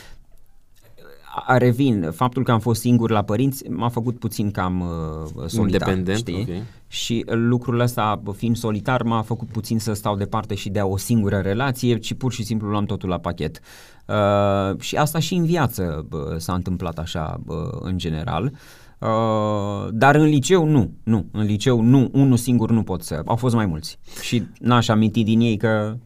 [1.46, 6.18] revin, faptul că am fost singur la părinți m-a făcut puțin cam uh, solitar, Independent,
[6.18, 6.40] știi?
[6.40, 6.62] Okay.
[6.88, 11.38] Și lucrul ăsta, fiind solitar, m-a făcut puțin să stau departe și de o singură
[11.38, 13.60] relație, ci pur și simplu luam totul la pachet.
[14.06, 18.52] Uh, și asta și în viață uh, s-a întâmplat așa uh, în general.
[18.98, 23.36] Uh, dar în liceu nu, nu, în liceu nu, unul singur nu pot să, au
[23.36, 25.96] fost mai mulți și n-aș aminti din ei că...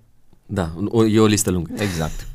[0.46, 1.72] Da, o, e o listă lungă.
[1.76, 2.26] Exact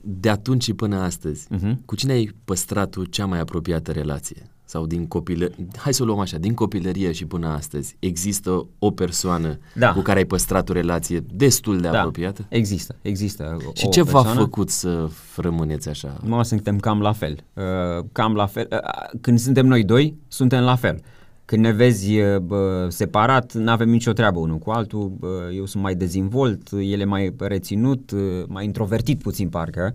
[0.00, 1.76] de atunci și până astăzi, uh-huh.
[1.84, 4.50] cu cine ai păstrat tu cea mai apropiată relație?
[4.64, 8.90] Sau din copilărie, hai să o luăm așa, din copilărie și până astăzi, există o
[8.90, 9.92] persoană da.
[9.92, 11.98] cu care ai păstrat o relație destul de da.
[11.98, 12.46] apropiată?
[12.48, 13.56] există, există.
[13.74, 16.16] Și ce v-a făcut să rămâneți așa?
[16.24, 17.44] Mă, suntem cam la fel.
[17.54, 18.68] Uh, cam la fel.
[18.70, 21.00] Uh, când suntem noi doi, suntem la fel.
[21.50, 25.82] Când ne vezi bă, separat, nu avem nicio treabă unul cu altul, bă, eu sunt
[25.82, 28.12] mai dezvolt, el e mai reținut,
[28.46, 29.94] mai introvertit puțin parcă.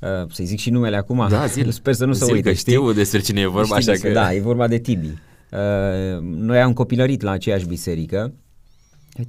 [0.00, 2.52] Uh, să-i zic și numele acum, da, zi, sper să nu se uite.
[2.52, 2.72] Știi?
[2.72, 4.12] știu despre cine e vorba, știi așa că...
[4.12, 5.06] Da, e vorba de Tibi.
[5.06, 8.32] Uh, noi am copilărit la aceeași biserică,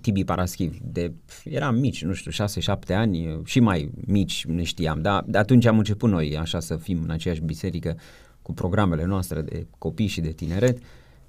[0.02, 1.12] Tibi Paraschiv, de,
[1.44, 5.78] eram mici, nu știu, 6-7 ani și mai mici ne știam, dar de atunci am
[5.78, 7.98] început noi așa să fim în aceeași biserică
[8.42, 10.78] cu programele noastre de copii și de tineret.
[10.78, 10.84] Uh,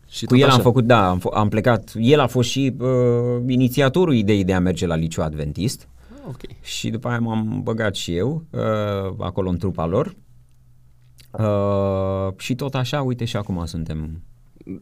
[0.09, 0.55] și cu el așa.
[0.55, 4.61] am făcut, da, am, am plecat, el a fost și uh, inițiatorul ideii de a
[4.61, 6.57] merge la liceu adventist ah, okay.
[6.62, 10.14] și după aia m-am băgat și eu uh, acolo în trupa lor
[11.31, 14.23] uh, și tot așa, uite și acum suntem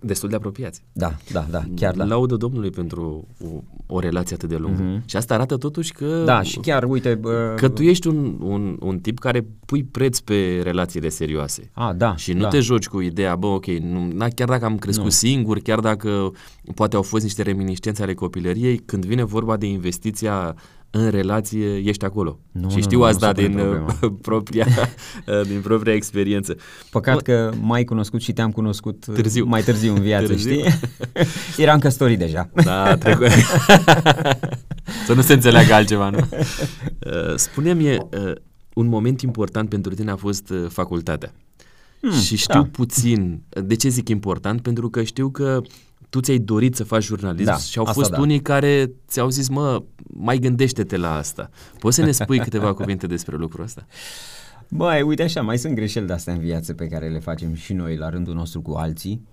[0.01, 0.83] destul de apropiați.
[0.93, 2.05] Da, da, da, chiar da.
[2.05, 3.47] Laudă Domnului pentru o,
[3.87, 4.83] o relație atât de lungă.
[4.83, 5.05] Mm-hmm.
[5.05, 6.23] Și asta arată totuși că...
[6.25, 7.15] Da, și chiar, uite...
[7.15, 11.71] Bă, că tu ești un, un, un tip care pui preț pe relațiile serioase.
[11.73, 12.17] Ah, da.
[12.17, 12.49] Și nu da.
[12.49, 15.11] te joci cu ideea, bă, ok, nu, na, chiar dacă am crescut nu.
[15.11, 16.31] singur, chiar dacă
[16.75, 20.57] poate au fost niște reminiscențe ale copilăriei, când vine vorba de investiția
[20.91, 22.39] în relație ești acolo.
[22.53, 24.67] Nu, și știu nu, asta nu din, uh, propria,
[25.27, 26.57] uh, din propria experiență.
[26.91, 29.45] Păcat că m-ai cunoscut și te-am cunoscut uh, târziu.
[29.45, 30.51] mai târziu în viață, târziu.
[30.51, 30.65] știi?
[31.65, 32.51] Eram căsătorit deja.
[32.65, 33.29] Da, trecut.
[35.07, 36.29] Să nu se înțeleagă altceva, nu?
[37.37, 37.99] Spune-mi,
[38.75, 41.33] un moment important pentru tine a fost facultatea.
[42.01, 42.69] Hmm, și știu da.
[42.73, 44.63] puțin, de ce zic important?
[44.63, 45.63] Pentru că știu că
[46.09, 48.21] tu ți-ai dorit să faci jurnalism da, și au fost da.
[48.21, 51.51] unii care ți-au zis, mă, mai gândește-te la asta.
[51.79, 53.87] Poți să ne spui câteva cuvinte despre lucrul ăsta?
[54.69, 57.97] Băi, uite așa, mai sunt greșeli de-astea în viață pe care le facem și noi
[57.97, 59.27] la rândul nostru cu alții.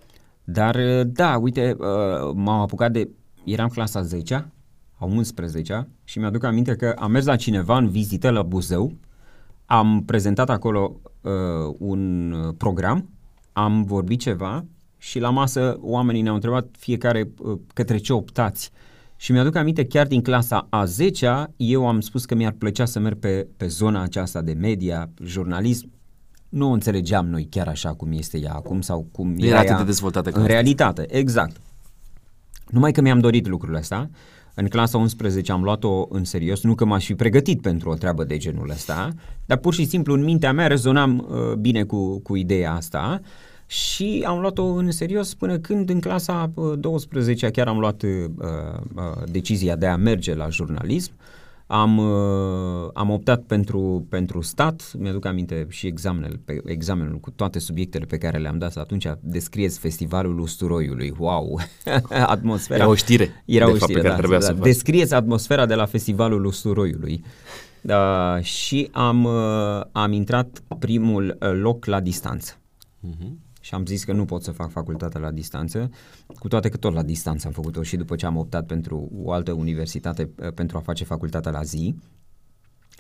[0.43, 3.09] Dar da, uite, uh, m-am apucat de...
[3.43, 4.51] Eram clasa 10
[4.93, 8.93] a 11 și mi-aduc aminte că am mers la cineva în vizită la Buzău,
[9.65, 13.09] am prezentat acolo uh, un program,
[13.53, 14.65] am vorbit ceva
[15.03, 18.71] și la masă oamenii ne-au întrebat fiecare uh, către ce optați.
[19.15, 22.99] Și mi-aduc aminte, chiar din clasa a 10 eu am spus că mi-ar plăcea să
[22.99, 25.91] merg pe, pe zona aceasta de media, jurnalism.
[26.49, 29.77] Nu o înțelegeam noi chiar așa cum este ea acum sau cum era, era atât
[29.77, 31.05] de dezvoltată în realitate.
[31.17, 31.61] Exact.
[32.69, 34.09] Numai că mi-am dorit lucrul ăsta.
[34.53, 38.23] În clasa 11 am luat-o în serios, nu că m-aș fi pregătit pentru o treabă
[38.23, 39.09] de genul ăsta,
[39.45, 43.19] dar pur și simplu în mintea mea rezonam uh, bine cu, cu ideea asta.
[43.21, 43.27] Uh,
[43.73, 48.09] și am luat-o în serios până când în clasa 12 chiar am luat uh,
[48.45, 51.12] uh, decizia de a merge la jurnalism.
[51.67, 57.59] Am, uh, am optat pentru, pentru stat, mi-aduc aminte și examenul, pe, examenul cu toate
[57.59, 61.59] subiectele pe care le-am dat atunci, descrieți festivalul usturoiului, wow,
[62.36, 62.79] atmosfera.
[62.79, 64.51] Era o știre, Era o știre, da, da, da.
[64.51, 67.23] Descrieți atmosfera de la festivalul usturoiului.
[67.81, 72.57] Uh, și am, uh, am intrat primul loc la distanță.
[73.07, 75.89] Uh-huh și am zis că nu pot să fac facultatea la distanță,
[76.39, 79.32] cu toate că tot la distanță am făcut-o și după ce am optat pentru o
[79.32, 81.95] altă universitate uh, pentru a face facultatea la zi,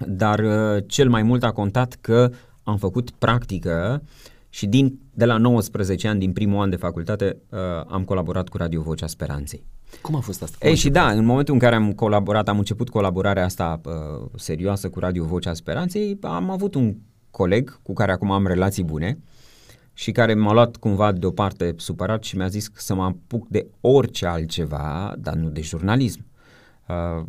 [0.07, 2.31] dar uh, cel mai mult a contat că
[2.63, 4.03] am făcut practică
[4.49, 8.57] și din, de la 19 ani, din primul an de facultate, uh, am colaborat cu
[8.57, 9.65] Radio Vocea Speranței.
[10.01, 10.57] Cum a fost asta?
[10.59, 14.29] Cum Ei, și da, în momentul în care am colaborat, am început colaborarea asta uh,
[14.35, 16.95] serioasă cu Radio Vocea Speranței, am avut un
[17.31, 19.17] coleg cu care acum am relații bune
[19.93, 24.25] și care m-a luat cumva deoparte supărat și mi-a zis să mă apuc de orice
[24.25, 26.25] altceva, dar nu de jurnalism.
[26.87, 27.25] Uh,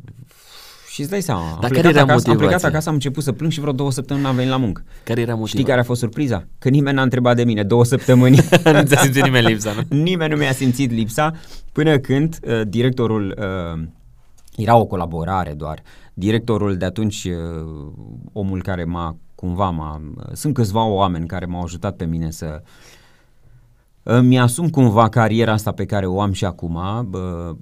[0.94, 2.68] și îți dai seama, am, Dar plecat care era acasă, am plecat motivația?
[2.68, 4.84] acasă, am început să plâng și vreo două săptămâni n-am venit la muncă.
[5.04, 5.48] Care era motivul?
[5.48, 6.46] Știi care a fost surpriza?
[6.58, 8.36] Că nimeni n-a întrebat de mine două săptămâni.
[8.72, 9.96] nu ți-a simțit nimeni lipsa, nu?
[10.02, 11.32] Nimeni nu mi-a simțit lipsa
[11.72, 13.82] până când uh, directorul, uh,
[14.56, 15.82] era o colaborare doar,
[16.14, 17.92] directorul de atunci, uh,
[18.32, 22.62] omul care m-a cumva, m-a, uh, sunt câțiva oameni care m-au ajutat pe mine să
[24.02, 27.54] îmi asum cumva cariera asta pe care o am și acum bă,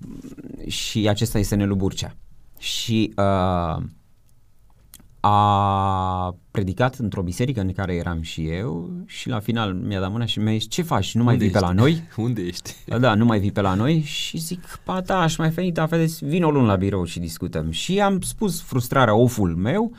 [0.67, 2.17] și acesta este Nelu Burcea.
[2.59, 3.83] Și uh,
[5.25, 10.25] a predicat într-o biserică în care eram și eu și la final mi-a dat mâna
[10.25, 11.75] și mi-a zis ce faci, nu mai Unde vii pe ești?
[11.75, 12.03] la noi?
[12.27, 12.75] Unde ești?
[13.01, 15.89] Da, nu mai vii pe la noi și zic, ba da, aș mai venit, dar
[15.89, 17.71] vedeți, vin o lună la birou și discutăm.
[17.71, 19.93] Și am spus frustrarea, oful meu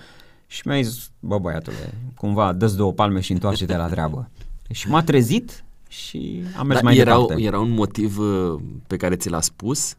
[0.54, 4.30] și mi-a zis, bă băiatule, cumva dă două palme și întoarce-te la treabă.
[4.72, 7.42] Și m-a trezit și am mers Dar mai era, departe.
[7.42, 9.96] era un motiv uh, pe care ți l-a spus?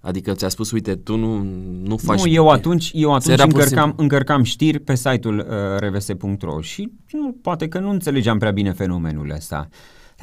[0.00, 1.42] Adică ți-a spus, uite, tu nu,
[1.82, 2.24] nu faci...
[2.24, 5.88] Nu, eu atunci, eu atunci era pur și încărcam, simplu- încărcam știri pe site-ul uh,
[5.88, 9.56] rvs.ro și nu, poate că nu înțelegeam prea bine fenomenul ăsta.
[9.56, 9.68] Dar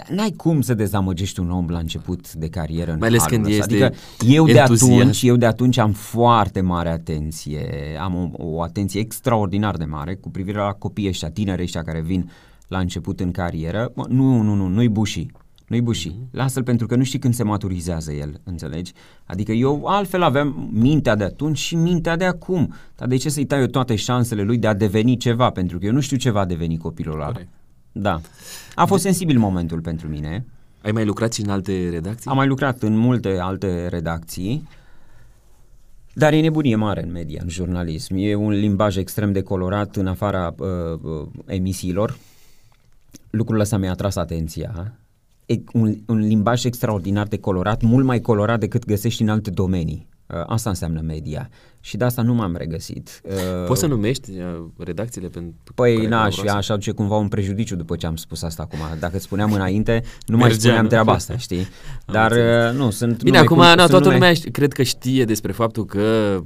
[0.09, 3.59] N-ai cum să dezamăgești un om la început de carieră în Mai ales halul când
[3.59, 3.73] ăsta.
[3.73, 3.99] este Adică
[4.33, 4.91] eu de entuziast.
[4.99, 7.69] atunci, eu de atunci am foarte mare atenție,
[8.01, 12.01] am o, o atenție extraordinar de mare cu privire la copiii ăștia, tineri ăștia care
[12.01, 12.31] vin
[12.67, 13.91] la început în carieră.
[13.95, 15.25] Mă, nu, nu, nu, nu-i buși.
[15.67, 16.07] Nu-i buși.
[16.07, 16.27] Mhm.
[16.31, 18.93] Lasă-l pentru că nu știi când se maturizează el, înțelegi?
[19.25, 22.73] Adică eu altfel aveam mintea de atunci și mintea de acum.
[22.95, 25.49] Dar de ce să-i tai eu toate șansele lui de a deveni ceva?
[25.49, 27.25] Pentru că eu nu știu ce va deveni copilul ăla.
[27.25, 27.47] Corect.
[27.99, 28.21] Da.
[28.75, 30.45] A fost sensibil momentul pentru mine.
[30.81, 32.29] Ai mai lucrat și în alte redacții?
[32.29, 34.67] Am mai lucrat în multe alte redacții,
[36.13, 38.15] dar e nebunie mare în media, în jurnalism.
[38.17, 40.67] E un limbaj extrem de colorat în afara uh,
[41.01, 42.17] uh, emisiilor.
[43.29, 44.97] Lucrul ăsta mi-a atras atenția.
[45.45, 50.07] E un, un limbaj extraordinar de colorat, mult mai colorat decât găsești în alte domenii.
[50.27, 51.49] Uh, asta înseamnă media.
[51.79, 53.21] Și de asta nu m-am regăsit.
[53.23, 53.31] Uh,
[53.67, 56.57] Poți să numești uh, redacțiile pentru Păi, care na, și colaborați?
[56.57, 58.79] aș aduce cumva un prejudiciu după ce am spus asta acum.
[58.99, 60.89] Dacă îți spuneam înainte, nu mai Mergea, spuneam nu?
[60.89, 61.67] treaba asta, știi?
[62.05, 62.71] Dar înțeles.
[62.71, 64.83] uh, nu, sunt Bine, nume acum, cu- na, sunt toată nume- lumea ști- cred că
[64.83, 66.39] știe despre faptul că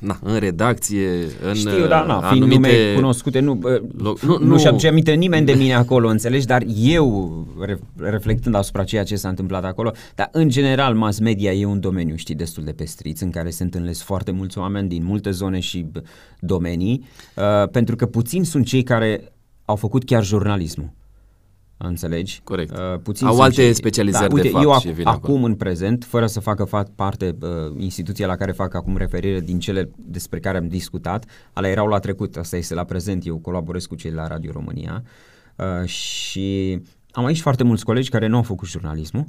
[0.00, 1.08] na, în redacție,
[1.46, 2.68] în Știu, dar na, fiind anumite...
[2.72, 5.74] nume cunoscute, nu, bă, loc- nu, nu- nu nu- și aduce aminte nimeni de mine
[5.74, 6.46] acolo, înțelegi?
[6.46, 11.52] Dar eu, re, reflectând asupra ceea ce s-a întâmplat acolo, dar în general mass media
[11.52, 15.04] e un domeniu, știi, destul de pestriț, în care se întâlnesc foarte mulți oameni din
[15.04, 16.02] multe zone și bă,
[16.40, 17.04] domenii,
[17.36, 19.32] uh, pentru că puțini sunt cei care
[19.64, 20.90] au făcut chiar jurnalismul.
[21.82, 22.40] Înțelegi?
[22.44, 22.70] Corect.
[22.76, 25.32] Uh, puțin Au sunt alte specializări de uite, fapt eu și ac- vin acolo.
[25.32, 29.40] acum în prezent, fără să facă fa- parte uh, instituția la care fac acum referire
[29.40, 33.36] din cele despre care am discutat, alea erau la trecut, asta este la prezent, eu
[33.36, 35.02] colaborez cu cei la Radio România
[35.56, 39.24] uh, și am aici foarte mulți colegi care nu au făcut jurnalismul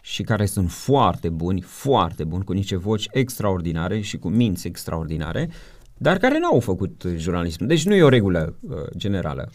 [0.00, 5.50] și care sunt foarte buni, foarte buni, cu niște voci extraordinare și cu minți extraordinare,
[5.96, 7.64] dar care nu au făcut uh, jurnalism.
[7.66, 9.50] Deci nu e o regulă uh, generală.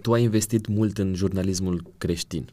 [0.00, 2.50] Tu ai investit mult în jurnalismul creștin.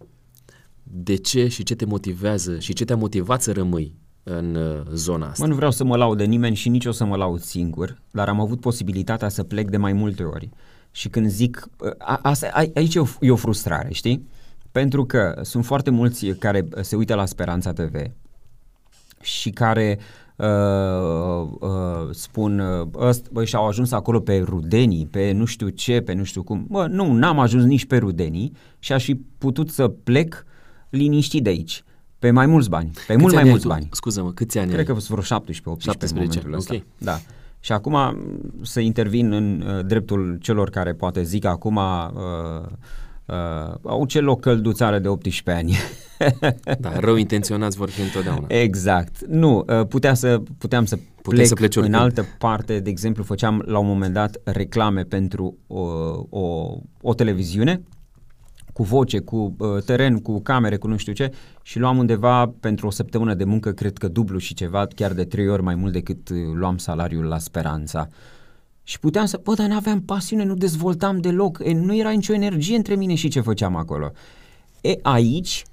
[0.83, 5.29] De ce și ce te motivează și ce te-a motivat să rămâi în uh, zona
[5.29, 5.43] asta?
[5.43, 8.01] Mă, nu vreau să mă laud de nimeni și nici o să mă laud singur,
[8.11, 10.49] dar am avut posibilitatea să plec de mai multe ori.
[10.91, 14.27] Și când zic, a, asta, a, aici e o, e o frustrare, știi?
[14.71, 17.95] Pentru că sunt foarte mulți care se uită la Speranța TV
[19.21, 25.45] și care uh, uh, spun uh, ăst, bă, și-au ajuns acolo pe rudenii, pe nu
[25.45, 26.65] știu ce, pe nu știu cum.
[26.69, 30.45] Bă, nu, n-am ajuns nici pe rudenii și aș fi putut să plec
[30.89, 31.83] liniștit de aici,
[32.19, 33.67] pe mai mulți bani, pe Câți mult mai ani ai mulți tu?
[33.67, 33.87] bani.
[33.91, 34.85] Scuză-mă, câți ani Cred ai?
[34.85, 36.73] că sunt vreo 17 18 în 17, momentul ăsta.
[36.73, 37.05] ok.
[37.05, 37.33] Da.
[37.59, 42.65] Și acum m, să intervin în uh, dreptul celor care poate zic acum uh,
[43.27, 45.75] uh, au ce loc călduțare de 18 ani.
[46.79, 48.45] Da, rău intenționați vor fi întotdeauna.
[48.47, 49.25] exact.
[49.25, 52.03] Nu, uh, putea să, puteam să Puteai plec să pleci în oricând.
[52.03, 52.79] altă parte.
[52.79, 55.79] De exemplu, făceam la un moment dat reclame pentru o,
[56.29, 57.81] o, o televiziune
[58.73, 62.87] cu voce, cu uh, teren, cu camere, cu nu știu ce și luam undeva pentru
[62.87, 65.93] o săptămână de muncă, cred că dublu și ceva, chiar de trei ori mai mult
[65.93, 68.07] decât uh, luam salariul la Speranța.
[68.87, 72.75] Și puteam să, bă, dar n-aveam pasiune, nu dezvoltam deloc, e, nu era nicio energie
[72.75, 74.11] între mine și ce făceam acolo.
[74.81, 75.63] E aici,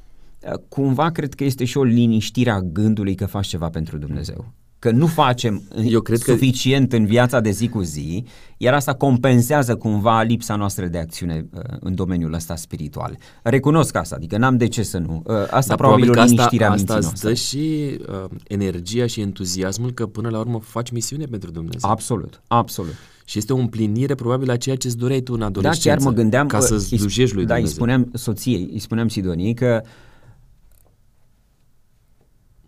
[0.68, 4.52] cumva cred că este și o liniștire a gândului că faci ceva pentru Dumnezeu
[4.84, 6.96] că nu facem Eu cred suficient că...
[6.96, 8.24] în viața de zi cu zi,
[8.56, 13.18] iar asta compensează cumva lipsa noastră de acțiune uh, în domeniul ăsta spiritual.
[13.42, 15.22] Recunosc asta, adică n-am de ce să nu.
[15.26, 19.20] Uh, asta Dar probabil, probabil o liniștire asta, asta îți dă și uh, energia și
[19.20, 21.90] entuziasmul că până la urmă faci misiune pentru Dumnezeu.
[21.90, 22.94] Absolut, absolut.
[23.24, 25.88] Și este o împlinire probabil a ceea ce îți doreai tu în adolescență.
[25.88, 27.64] Da, chiar mă gândeam ca să slujești lui da, Dumnezeu.
[27.64, 29.82] îi spuneam soției, îi spuneam Sidoniei că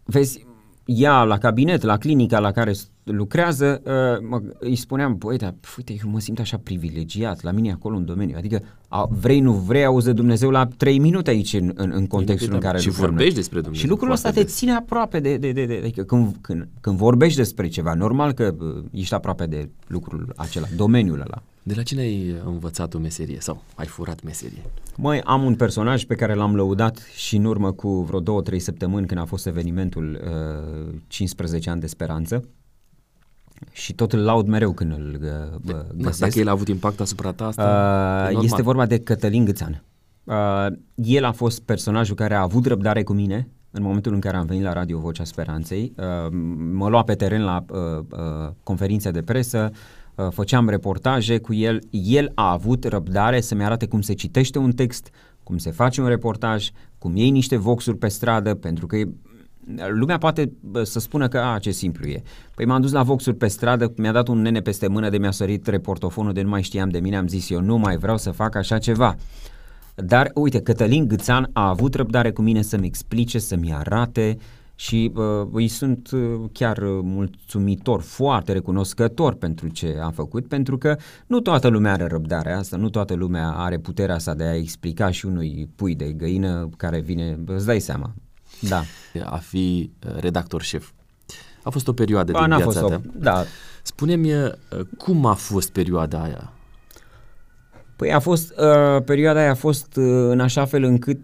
[0.04, 0.45] vezi,
[0.86, 2.74] ea la cabinet, la clinica la care
[3.12, 7.72] lucrează, uh, mă, îi spuneam, băi, dar uite, eu mă simt așa privilegiat la mine
[7.72, 11.52] acolo în domeniu, adică a, vrei, nu vrei, auzi de Dumnezeu la 3 minute aici
[11.52, 13.84] în, în, în contextul în care Și vorbești despre Dumnezeu.
[13.84, 17.36] Și lucrul ăsta te ține aproape de, de, de, de adică când, când, când vorbești
[17.36, 21.42] despre ceva, normal că uh, ești aproape de lucrul acela, domeniul ăla.
[21.62, 24.62] De la cine ai învățat o meserie sau ai furat meserie?
[24.96, 28.58] Măi, am un personaj pe care l-am lăudat și în urmă cu vreo două, trei
[28.58, 32.44] săptămâni când a fost evenimentul uh, 15 ani de speranță
[33.72, 36.20] și tot îl laud mereu când îl uh, găsesc.
[36.20, 39.82] Dacă el a avut impact asupra ta, asta uh, Este vorba de Cătălin Gâțan.
[40.24, 44.36] Uh, el a fost personajul care a avut răbdare cu mine în momentul în care
[44.36, 45.92] am venit la Radio Vocea Speranței.
[45.96, 46.04] Uh,
[46.72, 47.78] mă lua pe teren la uh,
[48.10, 49.70] uh, conferințe de presă,
[50.16, 54.72] Uh, făceam reportaje cu el, el a avut răbdare să-mi arate cum se citește un
[54.72, 55.10] text,
[55.42, 58.96] cum se face un reportaj, cum iei niște voxuri pe stradă, pentru că
[59.88, 60.52] lumea poate
[60.82, 62.22] să spună că, a, ce simplu e.
[62.54, 65.30] Păi m-am dus la voxuri pe stradă, mi-a dat un nene peste mână de mi-a
[65.30, 68.30] sărit reportofonul de nu mai știam de mine, am zis eu nu mai vreau să
[68.30, 69.16] fac așa ceva.
[69.94, 74.44] Dar uite, Cătălin Gâțan a avut răbdare cu mine să-mi explice, să-mi arate, uh,
[74.78, 80.96] și uh, îi sunt uh, chiar mulțumitor, foarte recunoscător pentru ce a făcut, pentru că
[81.26, 85.10] nu toată lumea are răbdarea asta, nu toată lumea are puterea asta de a explica
[85.10, 88.14] și unui pui de găină care vine, îți dai seama.
[88.60, 88.84] Da.
[89.24, 90.90] A fi uh, redactor șef.
[91.62, 92.84] A fost o perioadă ba, din viața fost ta.
[92.84, 93.44] O, da.
[93.82, 94.50] Spune-mi uh,
[94.98, 96.52] cum a fost perioada aia?
[97.96, 101.20] Păi a fost, uh, perioada aia a fost uh, în așa fel încât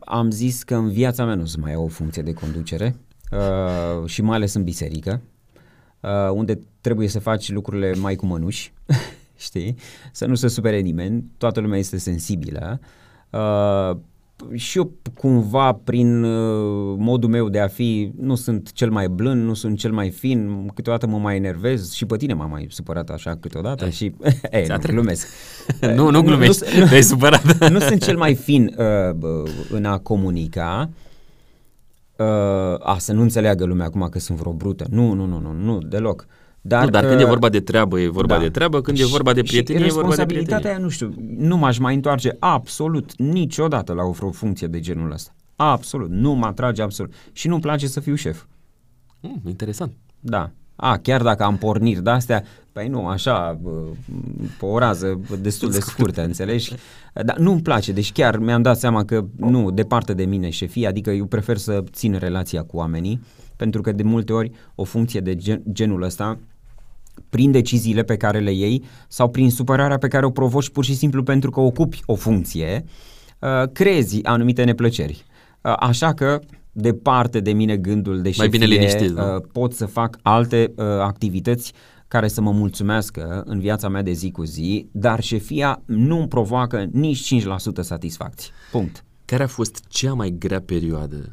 [0.00, 2.96] am zis că în viața mea nu o să mai iau o funcție de conducere
[3.30, 5.20] uh, și mai ales în biserică,
[6.00, 8.72] uh, unde trebuie să faci lucrurile mai cu mănuși,
[9.36, 9.76] știi,
[10.12, 12.80] să nu se supere nimeni, toată lumea este sensibilă.
[13.30, 13.96] Uh,
[14.54, 19.44] și eu cumva prin uh, modul meu de a fi nu sunt cel mai blând,
[19.44, 23.10] nu sunt cel mai fin, câteodată mă mai enervez și pe tine m-am mai supărat
[23.10, 23.92] așa câteodată eh.
[23.92, 24.04] și
[24.50, 25.26] e, nu, glumesc.
[25.96, 27.58] nu, nu glumești, nu, nu, te-ai supărat.
[27.72, 30.90] nu sunt cel mai fin uh, în a comunica,
[32.16, 32.26] uh,
[32.78, 34.86] a să nu înțeleagă lumea acum că sunt vreo brută.
[34.90, 36.26] Nu, nu, nu, nu, nu, deloc.
[36.28, 38.40] Uh, dar, nu, dar când e vorba de treabă, e vorba da.
[38.40, 40.68] de treabă, când și, e vorba de prietenie, e vorba de prietenie.
[40.68, 45.34] aia, nu știu, nu m-aș mai întoarce absolut niciodată la o funcție de genul ăsta.
[45.56, 47.12] Absolut, nu mă atrage absolut.
[47.32, 48.42] Și nu-mi place să fiu șef.
[49.20, 49.92] Mm, interesant.
[50.20, 50.50] Da.
[50.76, 53.60] A, chiar dacă am porniri de-astea, păi nu, așa,
[54.58, 56.74] pe o rază destul de scurtă, înțelegi?
[57.24, 61.10] Dar nu-mi place, deci chiar mi-am dat seama că nu, departe de mine șefia, adică
[61.10, 63.20] eu prefer să țin relația cu oamenii,
[63.56, 66.38] pentru că de multe ori o funcție de gen, genul ăsta
[67.28, 70.94] prin deciziile pe care le iei sau prin supărarea pe care o provoci pur și
[70.94, 72.84] simplu pentru că ocupi o funcție,
[73.38, 75.24] uh, crezi anumite neplăceri.
[75.60, 76.40] Uh, așa că
[76.72, 81.72] departe de mine gândul de Mai bine liniștit, uh, pot să fac alte uh, activități
[82.08, 86.28] care să mă mulțumească în viața mea de zi cu zi, dar șefia nu îmi
[86.28, 88.52] provoacă nici 5% satisfacție.
[88.70, 89.04] Punct.
[89.24, 91.32] Care a fost cea mai grea perioadă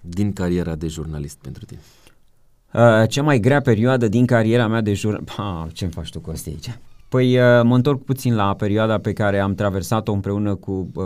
[0.00, 1.80] din cariera de jurnalist pentru tine?
[2.76, 5.24] Uh, cea mai grea perioadă din cariera mea de jur...
[5.72, 6.78] ce-mi faci tu cu asta aici?
[7.08, 11.04] Păi uh, mă întorc puțin la perioada pe care am traversat-o împreună cu uh,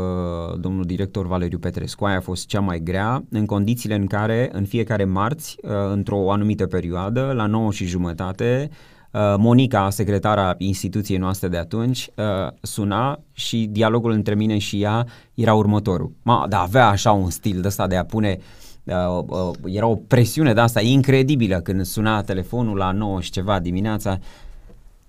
[0.61, 2.05] domnul director Valeriu Petrescu.
[2.05, 6.33] Aia a fost cea mai grea, în condițiile în care în fiecare marți, uh, într-o
[6.33, 8.71] anumită perioadă, la 9 și jumătate,
[9.13, 12.25] uh, Monica, secretara instituției noastre de atunci, uh,
[12.63, 16.13] suna și dialogul între mine și ea era următorul.
[16.23, 18.45] Ma, da, avea așa un stil de ăsta de a pune uh,
[18.91, 23.59] uh, uh, era o presiune de asta incredibilă când suna telefonul la 9 și ceva
[23.59, 24.19] dimineața.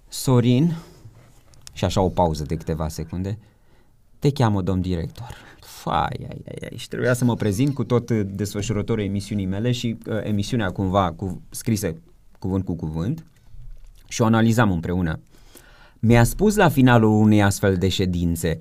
[0.08, 0.76] Sorin,
[1.74, 3.38] și așa o pauză de câteva secunde,
[4.20, 5.36] te cheamă domn director.
[5.60, 6.78] Fai, ai, ai, ai.
[6.78, 11.42] Și trebuia să mă prezint cu tot desfășurătorul emisiunii mele și uh, emisiunea cumva cu,
[11.50, 12.02] scrise
[12.40, 13.26] cuvânt cu cuvânt
[14.08, 15.20] și o analizam împreună.
[16.00, 18.60] Mi-a spus la finalul unei astfel de ședințe,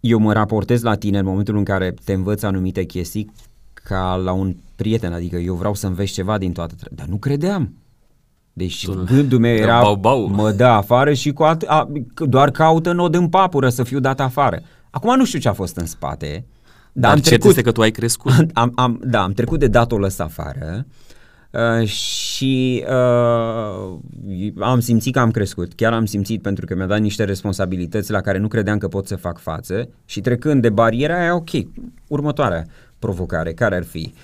[0.00, 3.30] eu mă raportez la tine în momentul în care te învăț anumite chestii
[3.90, 7.74] ca la un prieten, adică eu vreau să înveți ceva din toată, dar nu credeam.
[8.52, 10.26] Deci tu, gândul meu era, bau, bau.
[10.26, 11.88] mă dă afară și cu at- a,
[12.26, 14.60] doar caută nod în papură să fiu dat afară.
[14.90, 16.44] Acum nu știu ce a fost în spate,
[16.92, 18.32] Da, Dar am trecut, este că tu ai crescut.
[18.52, 20.86] Am, am, da, am trecut de datul ăsta afară
[21.50, 23.98] uh, și uh,
[24.58, 25.74] am simțit că am crescut.
[25.74, 29.06] Chiar am simțit pentru că mi-a dat niște responsabilități la care nu credeam că pot
[29.06, 31.50] să fac față și trecând de bariera aia, ok,
[32.06, 32.66] următoarea
[33.00, 34.14] provocare, care ar fi?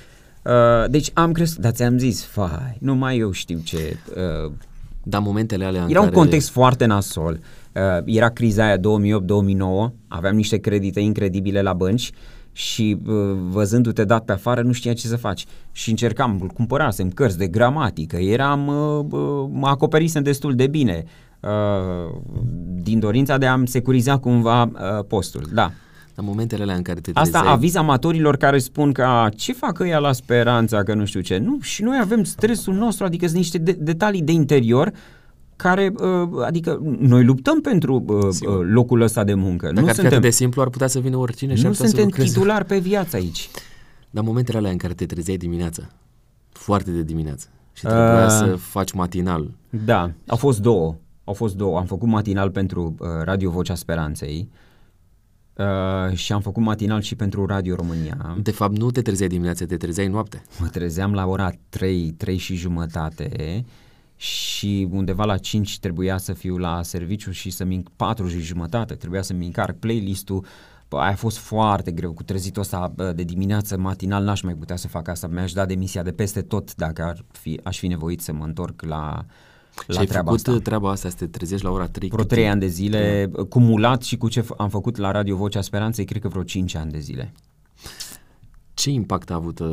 [0.43, 3.97] Uh, deci am crescut, dar ți-am zis, fai, numai eu știu ce...
[4.17, 4.53] Uh,
[5.03, 6.19] dar momentele alea Era un care...
[6.19, 7.41] context foarte nasol.
[7.73, 8.81] Uh, era criza aia 2008-2009,
[10.09, 12.11] aveam niște credite incredibile la bănci
[12.53, 13.15] și uh,
[13.49, 18.17] văzându-te dat pe afară nu știa ce să faci și încercam, cumpărasem cărți de gramatică,
[18.17, 21.05] eram, uh, uh, mă acoperisem destul de bine
[21.41, 22.15] uh,
[22.83, 25.71] din dorința de a-mi securiza cumva uh, postul, da.
[26.19, 27.41] În momentele alea în care te trezeai...
[27.43, 31.39] Asta aviz amatorilor care spun că ce fac ăia la speranța, că nu știu ce.
[31.39, 34.93] Nu, și noi avem stresul nostru, adică sunt niște de- detalii de interior
[35.57, 39.67] care, uh, adică noi luptăm pentru uh, uh locul ăsta de muncă.
[39.67, 41.75] Dacă nu ar fi suntem, de simplu, ar putea să vină oricine și Nu ar
[41.75, 43.49] suntem să titular pe viață aici.
[44.11, 45.83] Dar momentele alea în care te trezeai dimineața,
[46.53, 49.51] foarte de dimineață, și trebuia uh, să faci matinal.
[49.85, 50.95] Da, au fost două.
[51.25, 51.79] Au fost două.
[51.79, 54.66] Am făcut matinal pentru uh, Radio Vocea Speranței uh,
[56.13, 58.37] și am făcut matinal și pentru Radio România.
[58.43, 60.43] De fapt, nu te trezeai dimineața, te trezeai noapte.
[60.61, 63.65] Mă trezeam la ora 3, 3 și jumătate
[64.17, 68.95] și undeva la 5 trebuia să fiu la serviciu și să minc 4 și jumătate,
[68.95, 70.45] trebuia să-mi încarc playlist-ul,
[70.89, 74.89] Bă, a fost foarte greu cu trezitul ăsta de dimineață matinal, n-aș mai putea să
[74.89, 78.33] fac asta, mi-aș da demisia de peste tot dacă ar fi, aș fi nevoit să
[78.33, 79.25] mă întorc la,
[79.87, 80.61] la și ai treaba făcut asta.
[80.61, 82.09] treaba asta, să te trezești la ora 3?
[82.09, 83.43] Vreo 3 ani de zile, da.
[83.43, 86.91] cumulat și cu ce am făcut la Radio Vocea Speranței, cred că vreo 5 ani
[86.91, 87.33] de zile.
[88.75, 89.69] Ce impact a avut uh,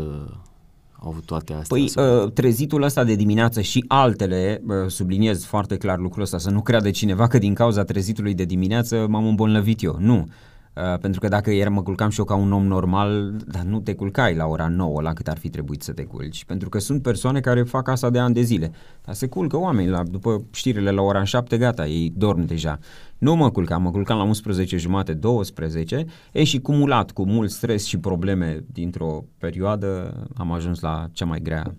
[0.99, 1.77] au avut toate astea?
[1.77, 6.49] Păi uh, trezitul ăsta de dimineață și altele, uh, subliniez foarte clar lucrul ăsta, să
[6.49, 9.95] nu creadă cineva că din cauza trezitului de dimineață m-am îmbolnăvit eu.
[9.99, 10.27] Nu.
[10.75, 13.79] Uh, pentru că dacă ieri mă culcam și eu ca un om normal, dar nu
[13.79, 16.45] te culcai la ora 9 la cât ar fi trebuit să te culci.
[16.45, 18.71] Pentru că sunt persoane care fac asta de ani de zile.
[19.05, 22.79] Dar se culcă oameni, la, după știrile la ora 7, gata, ei dorm deja.
[23.17, 27.85] Nu mă culcam, mă culcam la 11 jumate, 12, e și cumulat cu mult stres
[27.85, 31.75] și probleme dintr-o perioadă, am ajuns la cea mai grea,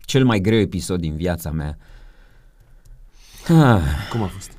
[0.00, 1.76] cel mai greu episod din viața mea.
[4.10, 4.55] Cum a fost?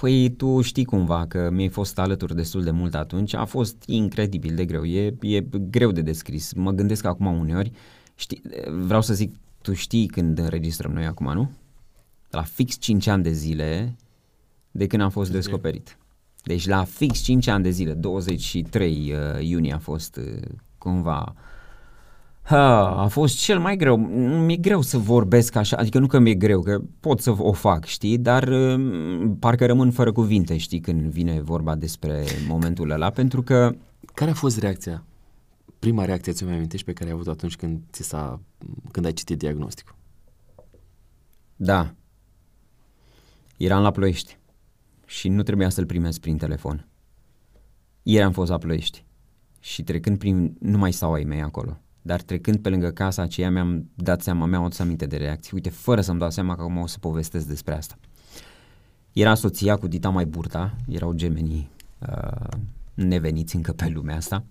[0.00, 4.54] Păi tu știi cumva că mi-ai fost alături destul de mult atunci, a fost incredibil
[4.54, 5.40] de greu, e, e
[5.70, 6.52] greu de descris.
[6.52, 7.72] Mă gândesc acum uneori,
[8.14, 8.42] știi,
[8.84, 11.50] vreau să zic, tu știi când înregistrăm noi acum, nu?
[12.30, 13.96] La fix 5 ani de zile
[14.70, 15.98] de când am fost descoperit.
[16.42, 20.48] Deci la fix 5 ani de zile, 23 uh, iunie a fost uh,
[20.78, 21.34] cumva
[22.42, 23.96] Ha, a fost cel mai greu.
[23.96, 27.84] Mi-e greu să vorbesc așa, adică nu că mi-e greu, că pot să o fac,
[27.84, 33.42] știi, dar uh, parcă rămân fără cuvinte, știi, când vine vorba despre momentul ăla, pentru
[33.42, 33.74] că...
[34.14, 35.04] Care a fost reacția?
[35.78, 38.40] Prima reacție, ți-o mai amintești, pe care ai avut atunci când, ți s-a,
[38.90, 39.94] când ai citit diagnosticul?
[41.56, 41.94] Da.
[43.56, 44.38] Eram la Ploiești
[45.06, 46.88] și nu trebuia să-l primesc prin telefon.
[48.02, 49.04] Ieri am fost la Ploiești
[49.58, 53.50] și trecând prin, nu mai stau ai mei acolo, dar trecând pe lângă casa aceea
[53.50, 56.76] mi-am dat seama, mi-am adus aminte de reacții, uite, fără să-mi dau seama că acum
[56.76, 57.98] o să povestesc despre asta.
[59.12, 62.58] Era soția cu Dita mai burta, erau gemenii uh,
[62.94, 64.44] neveniți încă pe lumea asta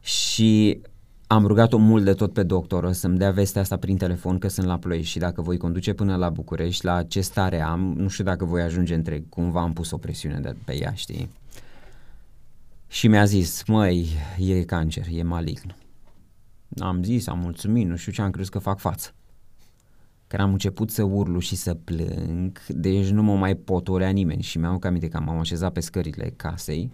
[0.00, 0.80] și
[1.26, 4.66] am rugat-o mult de tot pe doctoră să-mi dea vestea asta prin telefon că sunt
[4.66, 8.24] la Ploiești și dacă voi conduce până la București, la ce stare am, nu știu
[8.24, 11.28] dacă voi ajunge întreg, cumva am pus o presiune de pe ea, știi?
[12.92, 15.76] Și mi-a zis, măi, e cancer, e malign.
[16.78, 19.14] Am zis, am mulțumit, nu știu ce, am crezut că fac față.
[20.26, 24.58] Că am început să urlu și să plâng, deci nu mă mai potorea nimeni și
[24.58, 26.90] mi-am aminte că m-am așezat pe scările casei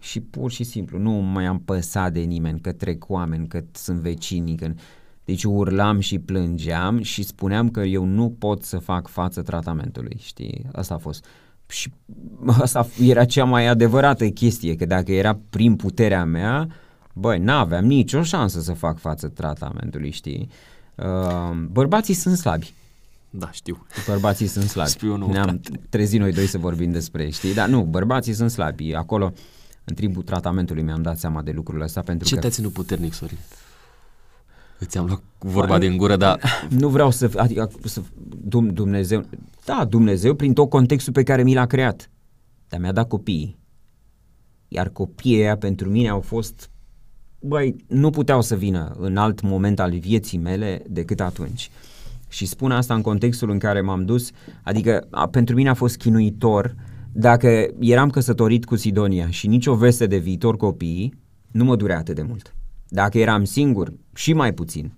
[0.00, 3.98] și pur și simplu nu mai am păsat de nimeni că trec oameni, că sunt
[3.98, 4.72] vecinii, că...
[5.24, 10.66] Deci urlam și plângeam și spuneam că eu nu pot să fac față tratamentului, știi?
[10.72, 11.24] Asta a fost.
[11.72, 11.92] Și
[12.62, 16.68] asta era cea mai adevărată chestie, că dacă era prin puterea mea,
[17.12, 20.48] băi, n-aveam nicio șansă să fac față tratamentului, știi?
[20.94, 22.72] Uh, bărbații sunt slabi.
[23.30, 23.86] Da, știu.
[24.06, 25.06] Bărbații sunt slabi.
[25.32, 27.54] Ne-am trezit noi doi să vorbim despre, știi?
[27.54, 28.94] Dar nu, bărbații sunt slabi.
[28.94, 29.32] Acolo
[29.84, 32.40] în timpul tratamentului mi-am dat seama de lucrul ăsta pentru Ce că...
[32.40, 33.38] te-a ținut puternic, Sorin?
[34.84, 36.40] Îți am luat vorba din gură, dar...
[36.80, 37.30] Nu vreau să...
[37.36, 38.02] Adică să
[38.72, 39.24] Dumnezeu...
[39.64, 42.10] Da, Dumnezeu prin tot contextul pe care mi l-a creat.
[42.68, 43.58] Dar mi-a dat copiii.
[44.68, 46.70] Iar copiii aia pentru mine au fost...
[47.40, 51.70] Băi, nu puteau să vină în alt moment al vieții mele decât atunci.
[52.28, 54.30] Și spun asta în contextul în care m-am dus,
[54.62, 59.74] adică a, pentru mine a fost chinuitor uh, Dacă eram căsătorit cu Sidonia și nicio
[59.74, 61.14] veste de viitor copii,
[61.50, 62.54] nu mă durea atât de mult.
[62.94, 64.92] Dacă eram singur, și mai puțin.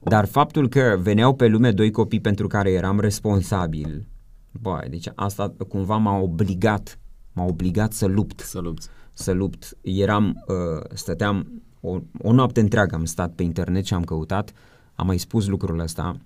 [0.00, 4.08] Dar faptul că veneau pe lume doi copii pentru care eram responsabil,
[4.50, 6.98] băi, deci asta cumva m-a obligat,
[7.32, 8.40] m-a obligat să lupt.
[8.40, 8.90] Să lupt.
[9.12, 9.76] Să lupt.
[9.80, 14.52] Eram, uh, stăteam, o, o noapte întreagă am stat pe internet și am căutat,
[14.94, 16.16] am mai spus lucrul ăsta,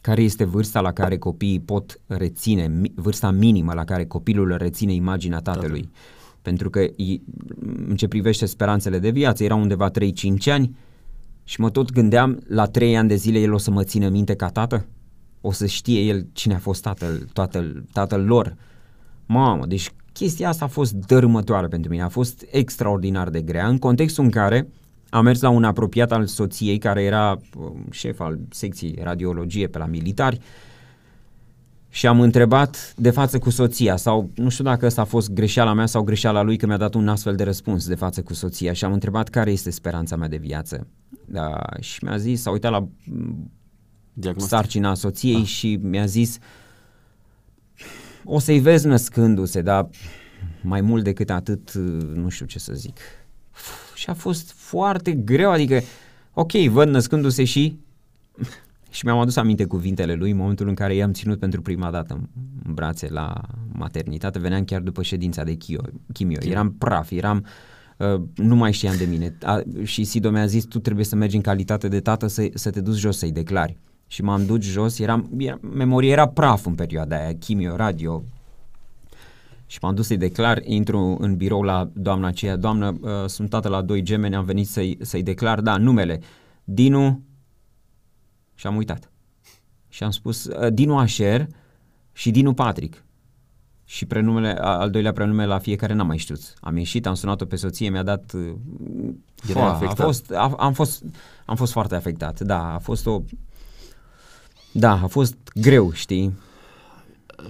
[0.00, 5.40] care este vârsta la care copiii pot reține, vârsta minimă la care copilul reține imaginea
[5.40, 5.80] tatălui.
[5.80, 5.92] Tată.
[6.42, 6.86] Pentru că
[7.88, 9.92] în ce privește speranțele de viață, era undeva 3-5
[10.44, 10.76] ani
[11.44, 14.34] și mă tot gândeam, la 3 ani de zile el o să mă țină minte
[14.34, 14.86] ca tată?
[15.40, 18.56] O să știe el cine a fost tatăl, tatăl, tatăl lor?
[19.26, 23.78] Mamă, deci chestia asta a fost dărâmătoare pentru mine, a fost extraordinar de grea, în
[23.78, 24.68] contextul în care
[25.08, 29.78] am mers la un apropiat al soției care era um, șef al secției radiologie pe
[29.78, 30.38] la militari
[31.94, 35.72] și am întrebat de față cu soția sau nu știu dacă asta a fost greșeala
[35.72, 38.72] mea sau greșeala lui că mi-a dat un astfel de răspuns de față cu soția
[38.72, 40.86] și am întrebat care este speranța mea de viață.
[41.24, 43.50] Da, și mi-a zis, s-a uitat la mm,
[44.12, 44.56] Diagnostic.
[44.56, 45.46] sarcina soției ah.
[45.46, 46.38] și mi-a zis
[48.24, 49.88] o să-i vezi născându-se, dar
[50.62, 51.72] mai mult decât atât
[52.14, 52.98] nu știu ce să zic.
[53.94, 55.80] Și a fost foarte greu, adică
[56.32, 57.76] ok, văd născându-se și
[58.92, 62.28] și mi-am adus aminte cuvintele lui în momentul în care i-am ținut pentru prima dată
[62.64, 63.40] în brațe la
[63.72, 64.38] maternitate.
[64.38, 65.80] Veneam chiar după ședința de chimio.
[66.12, 66.38] chimio.
[66.40, 67.46] Eram praf, eram...
[67.98, 69.36] Uh, nu mai știam de mine.
[69.42, 72.70] A, și Sido mi-a zis, tu trebuie să mergi în calitate de tată să, să
[72.70, 73.78] te duci jos să-i declari.
[74.06, 78.24] Și m-am dus jos, eram, era, memoria era praf în perioada aia, chimio, radio,
[79.66, 83.68] și m-am dus să-i declar, intru în birou la doamna aceea, doamnă, uh, sunt tată
[83.68, 86.20] la doi gemeni, am venit să-i, să-i declar, da, numele,
[86.64, 87.22] Dinu
[88.62, 89.10] și am uitat.
[89.88, 91.46] Și am spus uh, Dinu Asher
[92.12, 93.04] și Dinu Patrick.
[93.84, 96.54] Și prenumele, al doilea prenume la fiecare n-am mai știut.
[96.60, 98.32] Am ieșit, am sunat-o pe soție, mi-a dat...
[98.34, 98.54] Uh,
[99.48, 99.98] Era afectat.
[99.98, 101.04] A fost, a, am, fost,
[101.44, 103.22] am fost foarte afectat, da, a fost o...
[104.72, 106.32] Da, a fost greu, știi?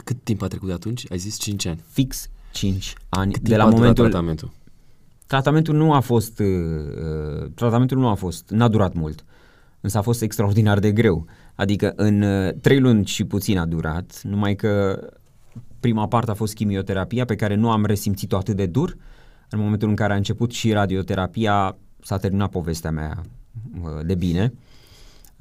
[0.04, 1.10] Cât timp a trecut de atunci?
[1.10, 1.84] Ai zis 5 ani.
[1.88, 3.32] Fix 5 ani.
[3.32, 4.50] Cât de la momentul tratamentul?
[5.26, 9.24] Tratamentul nu a fost uh, uh, tratamentul nu a fost, n-a durat mult.
[9.82, 11.26] Însă a fost extraordinar de greu.
[11.54, 15.00] Adică în uh, 3 luni și puțin a durat, numai că
[15.80, 18.96] prima parte a fost chimioterapia pe care nu am resimțit-o atât de dur.
[19.50, 23.22] În momentul în care a început și radioterapia s-a terminat povestea mea
[23.82, 24.52] uh, de bine.
[24.54, 24.58] Uh,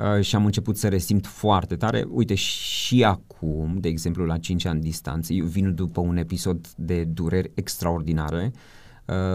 [0.02, 2.06] Uh, și am început să resimt foarte tare.
[2.10, 7.04] Uite, și acum, de exemplu, la 5 ani distanță, eu vin după un episod de
[7.04, 8.60] dureri extraordinare uh,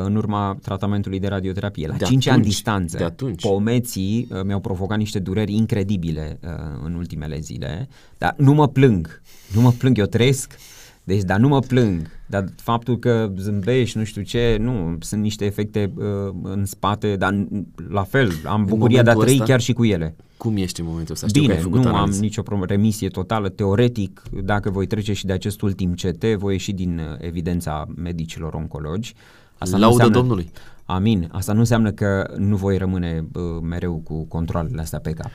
[0.05, 1.87] în urma tratamentului de radioterapie.
[1.87, 3.43] La de 5 atunci, ani distanță, de atunci.
[3.43, 6.39] pomeții uh, mi-au provocat niște dureri incredibile
[6.85, 7.89] în ultimele zile,
[8.19, 9.23] dar nu mă plâng,
[9.55, 10.59] nu mă plâng, eu trăiesc
[11.07, 15.45] deci, dar nu mă plâng, dar faptul că zâmbești, nu știu ce, nu, sunt niște
[15.45, 16.05] efecte uh,
[16.43, 17.47] în spate, dar
[17.89, 20.17] la fel, am bucuria de a trăi ăsta, chiar și cu ele.
[20.37, 21.27] Cum ești în momentul ăsta?
[21.27, 22.15] Știu Bine, nu analiz.
[22.15, 23.49] am nicio remisie totală.
[23.49, 28.55] Teoretic, dacă voi trece și de acest ultim CT, voi ieși din uh, evidența medicilor
[28.55, 29.15] oncologi.
[29.59, 30.51] Asta Laudă înseamnă, Domnului!
[30.85, 31.29] Amin.
[31.33, 35.31] Asta nu înseamnă că nu voi rămâne uh, mereu cu controlele astea pe cap.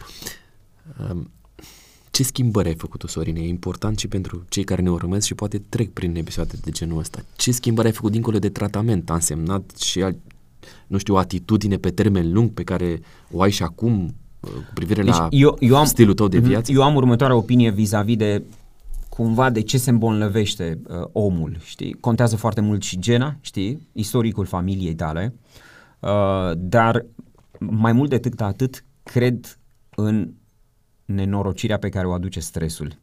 [1.09, 1.29] Um
[2.11, 3.39] ce schimbări ai făcut, Sorine?
[3.39, 6.97] E important și pentru cei care ne urmăresc și poate trec prin episoade de genul
[6.97, 7.19] ăsta.
[7.35, 9.09] Ce schimbări ai făcut dincolo de tratament?
[9.09, 10.05] A însemnat și,
[10.87, 13.01] nu știu, o atitudine pe termen lung pe care
[13.31, 16.37] o ai și acum uh, cu privire deci la eu, eu am, stilul tău de
[16.37, 16.47] mhm.
[16.47, 16.71] viață?
[16.71, 18.43] Eu am următoarea opinie vis-a-vis de
[19.15, 21.93] cumva de ce se îmbolnăvește uh, omul, știi?
[21.93, 23.87] Contează foarte mult și gena, știi?
[23.91, 25.35] Istoricul familiei tale,
[25.99, 27.05] uh, dar
[27.59, 29.59] mai mult decât atât, cred
[29.95, 30.33] în
[31.05, 32.97] nenorocirea pe care o aduce stresul.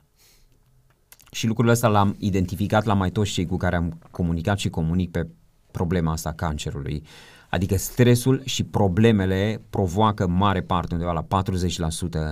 [1.30, 5.10] Și lucrul ăsta l-am identificat la mai toți cei cu care am comunicat și comunic
[5.10, 5.26] pe
[5.70, 7.02] problema asta cancerului.
[7.50, 11.42] Adică stresul și problemele provoacă mare parte, undeva la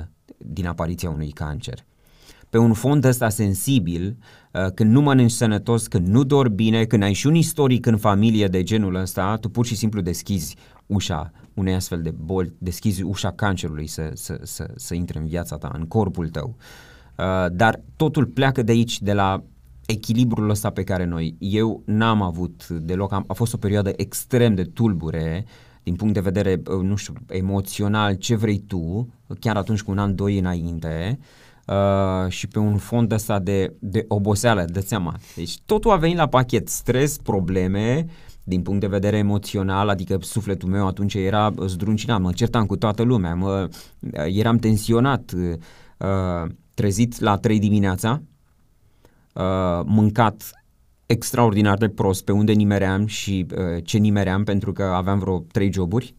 [0.05, 1.85] 40% din apariția unui cancer.
[2.51, 4.17] Pe un fond ăsta sensibil,
[4.53, 7.97] uh, când nu mănânci sănătos, când nu dormi bine, când ai și un istoric în
[7.97, 13.03] familie de genul ăsta, tu pur și simplu deschizi ușa unei astfel de boli, deschizi
[13.03, 16.57] ușa cancerului să, să, să, să intre în viața ta, în corpul tău.
[17.19, 19.43] Uh, dar totul pleacă de aici, de la
[19.87, 24.55] echilibrul ăsta pe care noi, eu n-am avut deloc, am, a fost o perioadă extrem
[24.55, 25.45] de tulbure
[25.83, 29.09] din punct de vedere, uh, nu știu, emoțional, ce vrei tu,
[29.41, 31.25] chiar atunci cu un an, doi înainte, uh,
[32.29, 35.17] și pe un fond ăsta de, de oboseală, de seama.
[35.37, 38.07] Deci totul a venit la pachet, stres, probleme,
[38.49, 43.03] din punct de vedere emoțional, adică sufletul meu atunci era zdruncinat, mă certam cu toată
[43.03, 43.69] lumea, mă,
[44.27, 45.33] eram tensionat,
[45.99, 48.23] uh, trezit la 3 dimineața,
[49.33, 50.51] uh, mâncat
[51.07, 55.73] extraordinar de prost pe unde nimeream și uh, ce nimeream pentru că aveam vreo trei
[55.73, 56.15] joburi,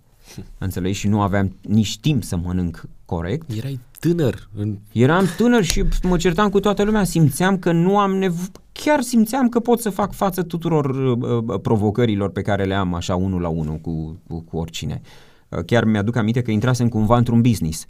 [0.57, 3.51] înțelegi, și nu aveam nici timp să mănânc corect.
[3.51, 4.49] Erai tânăr.
[4.55, 4.77] În...
[4.91, 9.49] Eram tânăr și mă certam cu toată lumea, simțeam că nu am nevoie, chiar simțeam
[9.49, 13.41] că pot să fac față tuturor uh, uh, provocărilor pe care le am așa unul
[13.41, 15.01] la unul cu, cu, cu oricine.
[15.49, 17.85] Uh, chiar mi-aduc aminte că intrasem cumva într-un business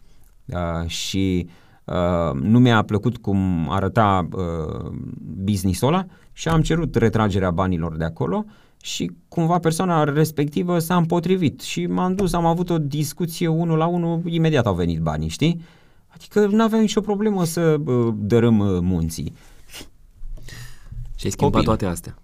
[0.45, 1.47] uh, și
[1.85, 4.91] uh, nu mi-a plăcut cum arăta uh,
[5.43, 8.45] business-ul ăla și am cerut retragerea banilor de acolo
[8.81, 13.85] și cumva persoana respectivă s-a împotrivit și m-am dus, am avut o discuție unul la
[13.85, 15.61] unul, imediat au venit banii, știi?
[16.17, 19.33] Adică nu aveam nicio problemă să uh, dărâm uh, munții.
[21.15, 21.65] Și ai schimbat Copil.
[21.65, 22.15] toate astea.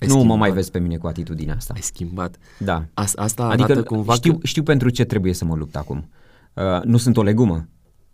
[0.00, 0.26] Ai nu schimbat.
[0.26, 1.72] mă mai vezi pe mine cu atitudinea asta.
[1.74, 2.36] Ai schimbat.
[2.58, 2.84] Da.
[2.94, 4.46] A, asta adică cumva știu, că...
[4.46, 6.08] știu pentru ce trebuie să mă lupt acum.
[6.54, 7.68] Uh, nu sunt o legumă.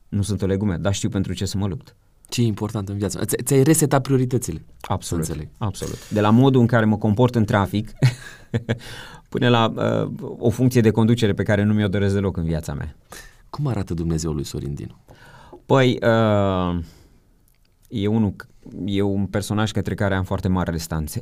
[0.09, 1.97] Nu sunt o legume, dar știu pentru ce să mă lupt.
[2.29, 3.25] Ce e important în viață?
[3.43, 4.65] Ți-ai resetat prioritățile.
[4.81, 5.29] Absolut.
[5.29, 5.49] Înțeleg.
[5.59, 6.11] Absolut.
[6.11, 7.93] De la modul în care mă comport în trafic
[9.29, 12.75] până la uh, o funcție de conducere pe care nu mi-o doresc deloc în viața
[12.75, 12.97] mea.
[13.55, 14.97] Cum arată Dumnezeul lui Sorin Dinu?
[15.67, 16.85] Păi, uh,
[17.89, 18.35] e, unul,
[18.85, 21.21] e un personaj către care am foarte mari restanțe.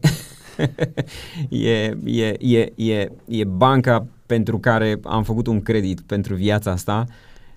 [1.49, 7.05] e, e, e, e, e banca pentru care am făcut un credit pentru viața asta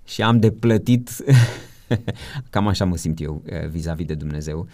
[0.03, 1.09] și am de plătit
[2.49, 4.67] Cam așa mă simt eu eh, vis-a-vis de Dumnezeu.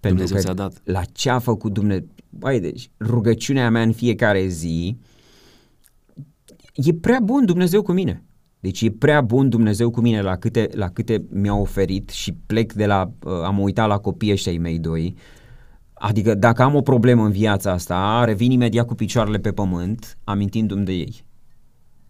[0.00, 0.80] Pentru Dumnezeu că ți-a dat.
[0.84, 4.96] la ce a făcut Dumnezeu, băi, deci rugăciunea mea în fiecare zi
[6.74, 8.24] e prea bun Dumnezeu cu mine.
[8.60, 12.72] Deci e prea bun Dumnezeu cu mine la câte, la câte mi-a oferit și plec
[12.72, 15.14] de la, uh, am uitat la copiii ăștia mei doi,
[15.92, 20.84] adică dacă am o problemă în viața asta, revin imediat cu picioarele pe pământ, amintindu-mi
[20.84, 21.24] de ei.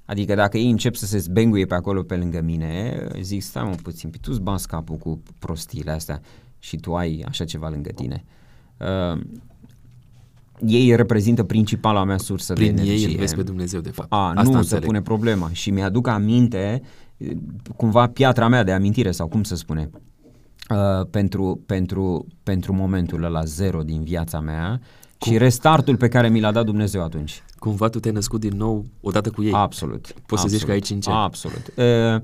[0.05, 3.75] Adică dacă ei încep să se zbenguie pe acolo pe lângă mine, zic, stai mă
[3.83, 6.21] puțin, tu îți bați capul cu prostiile astea
[6.59, 8.25] și tu ai așa ceva lângă tine.
[8.79, 9.21] Uh,
[10.67, 13.07] ei reprezintă principala mea sursă Prin de energie.
[13.07, 14.13] ei îl vezi pe Dumnezeu, de fapt.
[14.13, 14.67] A, Asta nu înțeleg.
[14.83, 16.83] se pune problema și mi-aduc aminte,
[17.77, 19.91] cumva piatra mea de amintire sau cum să spune,
[20.71, 24.81] uh, pentru, pentru, pentru momentul ăla zero din viața mea
[25.19, 25.33] cum?
[25.33, 27.43] și restartul pe care mi l-a dat Dumnezeu atunci.
[27.59, 29.53] Cumva tu te-ai născut din nou odată cu ei.
[29.53, 30.01] Absolut.
[30.01, 31.17] Poți absolut, să zici că ai 5 ani.
[31.17, 31.73] Absolut.
[31.77, 32.23] Uh,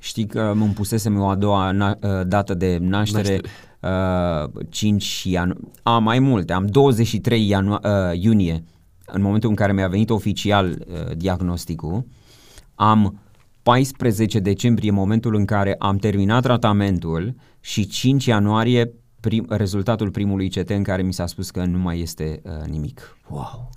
[0.00, 3.40] știi că îmi pusesem o a doua na- uh, dată de naștere,
[3.80, 4.48] naștere.
[4.54, 5.62] Uh, 5 ianuarie.
[5.82, 6.52] A, mai multe.
[6.52, 8.64] Am 23 ianu- uh, iunie,
[9.06, 12.06] în momentul în care mi-a venit oficial uh, diagnosticul.
[12.74, 13.20] Am
[13.62, 20.70] 14 decembrie, momentul în care am terminat tratamentul și 5 ianuarie prim, rezultatul primului CT
[20.70, 23.16] în care mi s-a spus că nu mai este uh, nimic.
[23.28, 23.70] Wow!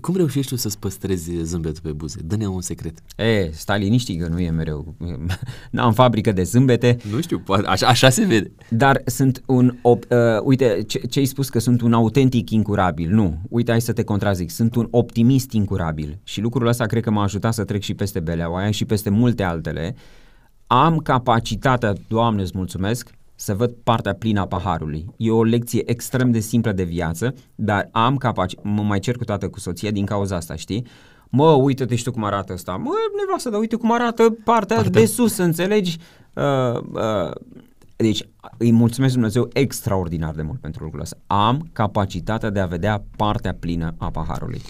[0.00, 2.20] Cum reușești tu să-ți păstrezi zâmbetul pe buze?
[2.24, 2.98] Dă-ne un secret.
[3.16, 4.94] E, stai liniștit că nu e mereu.
[5.70, 6.96] N-am fabrică de zâmbete.
[7.10, 8.52] Nu știu, așa, așa se vede.
[8.68, 13.10] Dar sunt un, op, uh, uite, ce, ce ai spus că sunt un autentic incurabil.
[13.10, 14.50] Nu, uite, hai să te contrazic.
[14.50, 16.18] Sunt un optimist incurabil.
[16.24, 19.10] Și lucrul ăsta cred că m-a ajutat să trec și peste beleaua aia și peste
[19.10, 19.94] multe altele.
[20.66, 23.10] Am capacitatea, Doamne îți mulțumesc,
[23.40, 25.06] să văd partea plină a paharului.
[25.16, 29.24] E o lecție extrem de simplă de viață, dar am capacitate, mă mai cer cu
[29.24, 30.86] toată cu soția din cauza asta, știi?
[31.28, 32.76] Mă, uite-te și tu cum arată asta.
[32.76, 32.90] Mă,
[33.26, 35.00] nevastă, dar uite cum arată partea, partea.
[35.00, 35.96] de sus, înțelegi?
[36.34, 37.30] Uh, uh,
[37.96, 38.28] deci
[38.58, 41.16] îi mulțumesc Dumnezeu extraordinar de mult pentru lucrul ăsta.
[41.26, 44.60] Am capacitatea de a vedea partea plină a paharului.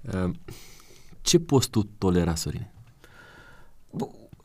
[0.00, 0.30] Uh,
[1.20, 2.73] ce poți tu tolera, Sorine?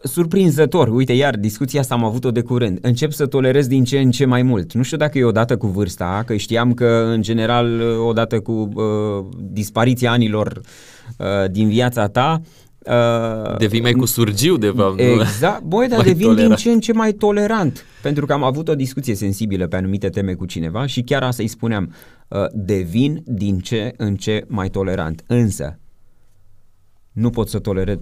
[0.04, 4.12] Surprinzător, uite iar discuția asta am avut-o de curând, încep să tolerez din ce în
[4.12, 4.74] ce mai mult.
[4.74, 9.26] Nu știu dacă e odată cu vârsta, că știam că în general odată cu uh,
[9.40, 10.62] dispariția anilor
[11.18, 12.42] uh, din viața ta
[12.86, 15.00] Uh, devii mai cu surgiu, de fapt.
[15.00, 15.62] Exact.
[15.62, 16.48] Băi, dar devin tolerant.
[16.48, 17.86] din ce în ce mai tolerant.
[18.02, 21.44] Pentru că am avut o discuție sensibilă pe anumite teme cu cineva și chiar asta
[21.44, 21.94] îi spuneam.
[22.28, 25.24] Uh, devin din ce în ce mai tolerant.
[25.28, 25.80] Însă,
[27.12, 27.98] nu pot să tolerez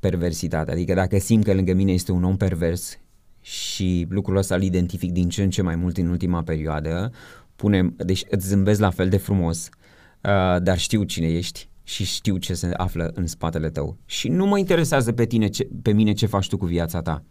[0.00, 0.70] perversitate.
[0.70, 2.98] Adică dacă simt că lângă mine este un om pervers
[3.40, 7.10] și lucrul ăsta îl identific din ce în ce mai mult în ultima perioadă,
[7.56, 12.36] punem, deci îți zâmbesc la fel de frumos, uh, dar știu cine ești și știu
[12.36, 13.96] ce se află în spatele tău.
[14.04, 17.22] Și nu mă interesează pe, tine ce, pe mine ce faci tu cu viața ta.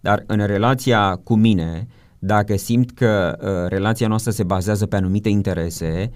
[0.00, 1.86] Dar în relația cu mine,
[2.18, 6.10] dacă simt că uh, relația noastră se bazează pe anumite interese,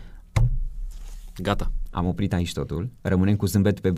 [1.43, 3.93] gata am oprit aici totul, rămânem cu zâmbet pe,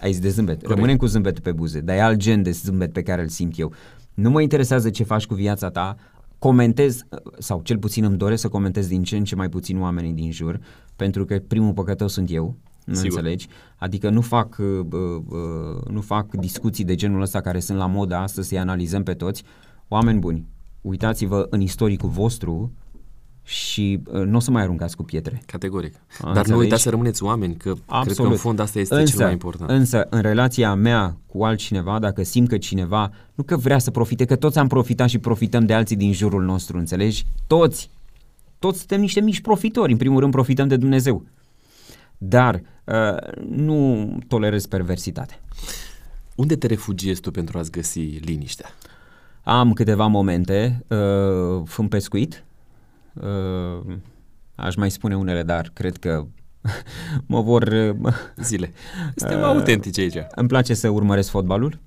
[0.00, 0.74] aici de zâmbet, Corect.
[0.74, 3.58] rămânem cu zâmbet pe buze, dar e alt gen de zâmbet pe care îl simt
[3.58, 3.72] eu.
[4.14, 5.96] Nu mă interesează ce faci cu viața ta,
[6.38, 7.02] comentez,
[7.38, 10.32] sau cel puțin îmi doresc să comentez din ce în ce mai puțin oamenii din
[10.32, 10.60] jur,
[10.96, 13.18] pentru că primul păcătău sunt eu, nu Sigur.
[13.18, 13.48] înțelegi?
[13.76, 18.14] Adică nu fac, uh, uh, nu fac discuții de genul ăsta care sunt la modă
[18.14, 19.42] astăzi, să-i analizăm pe toți.
[19.88, 20.46] Oameni buni,
[20.80, 22.72] uitați-vă în istoricul vostru
[23.46, 25.42] și uh, nu o să mai aruncați cu pietre.
[25.46, 25.92] Categoric.
[25.92, 26.50] Dar Înțelegi?
[26.50, 28.16] nu uitați să rămâneți oameni, că Absolut.
[28.16, 29.70] cred că în fond asta este însă, cel mai important.
[29.70, 34.24] Însă, în relația mea cu altcineva, dacă simt că cineva, nu că vrea să profite,
[34.24, 37.26] că toți am profitat și profităm de alții din jurul nostru, înțelegi?
[37.46, 37.90] Toți.
[38.58, 39.92] Toți suntem niște mici profitori.
[39.92, 41.24] În primul rând profităm de Dumnezeu.
[42.18, 45.40] Dar uh, nu tolerez perversitate.
[46.34, 48.68] Unde te refugiezi tu pentru a-ți găsi liniștea?
[49.42, 52.44] Am câteva momente, uh, fân pescuit,
[53.20, 53.96] uh,
[54.54, 56.26] aș mai spune unele, dar cred că
[57.26, 57.62] mă vor...
[58.02, 58.72] Uh, Zile.
[59.16, 60.16] Suntem uh, autentici aici.
[60.34, 61.78] Îmi place să urmăresc fotbalul.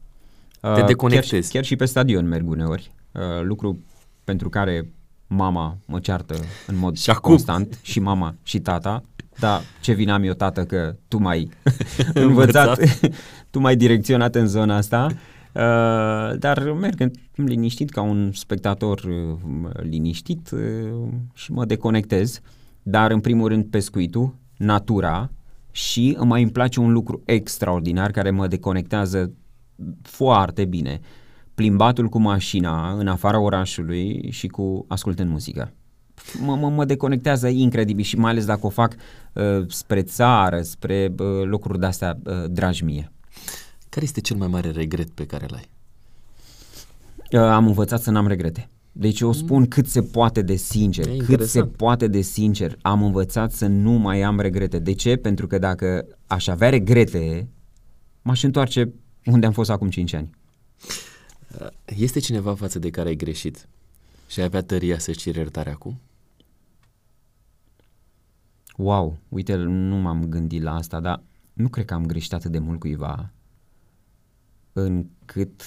[0.61, 1.41] Uh, Te deconectezi.
[1.41, 3.79] Chiar, chiar și pe stadion merg uneori, uh, lucru
[4.23, 4.93] pentru care
[5.27, 6.35] mama mă ceartă
[6.67, 7.29] în mod și acum.
[7.29, 9.03] constant, și mama și tata,
[9.39, 11.49] da, ce vin am eu, tată, că tu m-ai
[12.13, 12.79] învățat,
[13.49, 15.17] tu m-ai direcționat în zona asta, uh,
[16.39, 22.41] dar merg liniștit ca un spectator uh, liniștit uh, și mă deconectez,
[22.83, 25.31] dar în primul rând pescuitul, natura
[25.71, 29.33] și mai îmi place un lucru extraordinar care mă deconectează
[30.01, 30.99] foarte bine,
[31.55, 35.73] plimbatul cu mașina în afara orașului și cu ascultând muzică.
[36.45, 38.95] Mă, mă, mă deconectează incredibil și mai ales dacă o fac
[39.33, 43.11] uh, spre țară, spre uh, locuri de-astea uh, dragi mie.
[43.99, 45.69] Care este cel mai mare regret pe care l-ai?
[47.31, 48.69] Uh, am învățat să n-am regrete.
[48.91, 51.49] Deci eu spun cât se poate de sincer, e cât interesant.
[51.49, 52.77] se poate de sincer.
[52.81, 54.79] Am învățat să nu mai am regrete.
[54.79, 55.15] De ce?
[55.15, 57.47] Pentru că dacă aș avea regrete,
[58.21, 58.93] m-aș întoarce
[59.25, 60.29] unde am fost acum 5 ani.
[61.59, 63.67] Uh, este cineva față de care ai greșit
[64.27, 65.99] și ai avea tăria să-și ceri iertare acum?
[68.75, 71.23] wow, uite, nu m-am gândit la asta, dar
[71.53, 73.31] nu cred că am greșit atât de mult cuiva
[74.73, 75.61] încât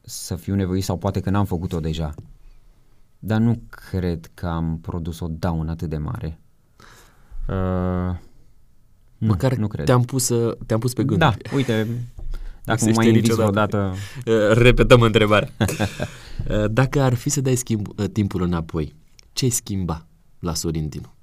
[0.00, 2.14] să fiu nevoit sau poate că n-am făcut-o deja.
[3.18, 6.40] Dar nu cred că am produs o daună atât de mare.
[7.48, 8.16] Uh,
[9.18, 9.84] nu, Măcar nu cred.
[9.84, 10.32] Te-am pus,
[10.66, 11.20] te-am pus pe gând.
[11.20, 11.86] Da, uite,
[12.64, 13.92] dacă mă mai inviți vreodată...
[14.26, 15.50] Uh, repetăm întrebarea.
[16.50, 18.94] Uh, dacă ar fi să dai schimb, uh, timpul înapoi,
[19.32, 20.06] ce schimba
[20.38, 21.15] la Sorin Dinu?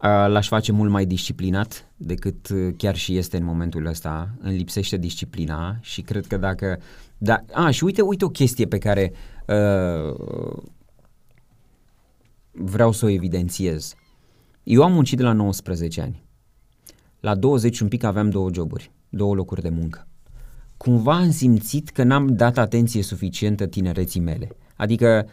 [0.00, 4.30] L-aș face mult mai disciplinat decât chiar și este în momentul ăsta.
[4.40, 6.78] Îmi lipsește disciplina și cred că dacă...
[7.18, 9.12] Da, a, și uite, uite o chestie pe care
[9.46, 10.62] uh,
[12.50, 13.94] vreau să o evidențiez.
[14.62, 16.24] Eu am muncit de la 19 ani.
[17.20, 20.06] La 20 un pic aveam două joburi, două locuri de muncă.
[20.76, 24.48] Cumva am simțit că n-am dat atenție suficientă tinereții mele.
[24.76, 25.28] Adică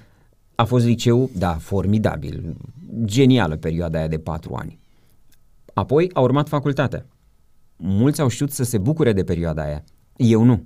[0.59, 2.55] a fost liceu, da, formidabil,
[3.03, 4.79] genială perioada aia de patru ani.
[5.73, 7.05] Apoi a urmat facultatea.
[7.75, 9.83] Mulți au știut să se bucure de perioada aia.
[10.15, 10.63] Eu nu,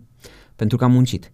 [0.55, 1.31] pentru că am muncit.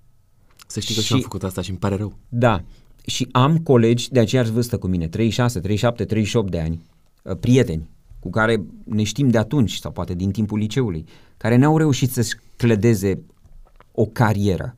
[0.68, 2.18] Să știi că și, și am făcut asta și îmi pare rău.
[2.30, 2.64] Da,
[3.06, 6.82] și am colegi de aceeași vârstă cu mine, 36, 37, 38 de ani,
[7.24, 7.90] uh, prieteni
[8.20, 11.06] cu care ne știm de atunci sau poate din timpul liceului,
[11.38, 13.22] care n-au reușit să-și clădeze
[13.92, 14.78] o carieră.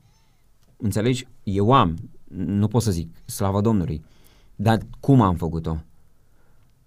[0.78, 1.28] Înțelegi?
[1.44, 1.98] Eu am,
[2.36, 4.04] nu pot să zic, slavă Domnului.
[4.56, 5.78] Dar cum am făcut-o?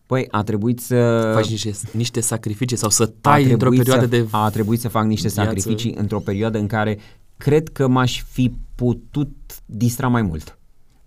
[0.06, 1.30] Păi a trebuit să...
[1.34, 5.04] Faci niște, niște sacrificii sau să tai într-o perioadă să, de A trebuit să fac
[5.04, 5.48] niște viață.
[5.48, 6.98] sacrificii într-o perioadă în care
[7.36, 9.32] cred că m-aș fi putut
[9.66, 10.58] distra mai mult.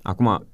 [0.02, 0.46] Acum,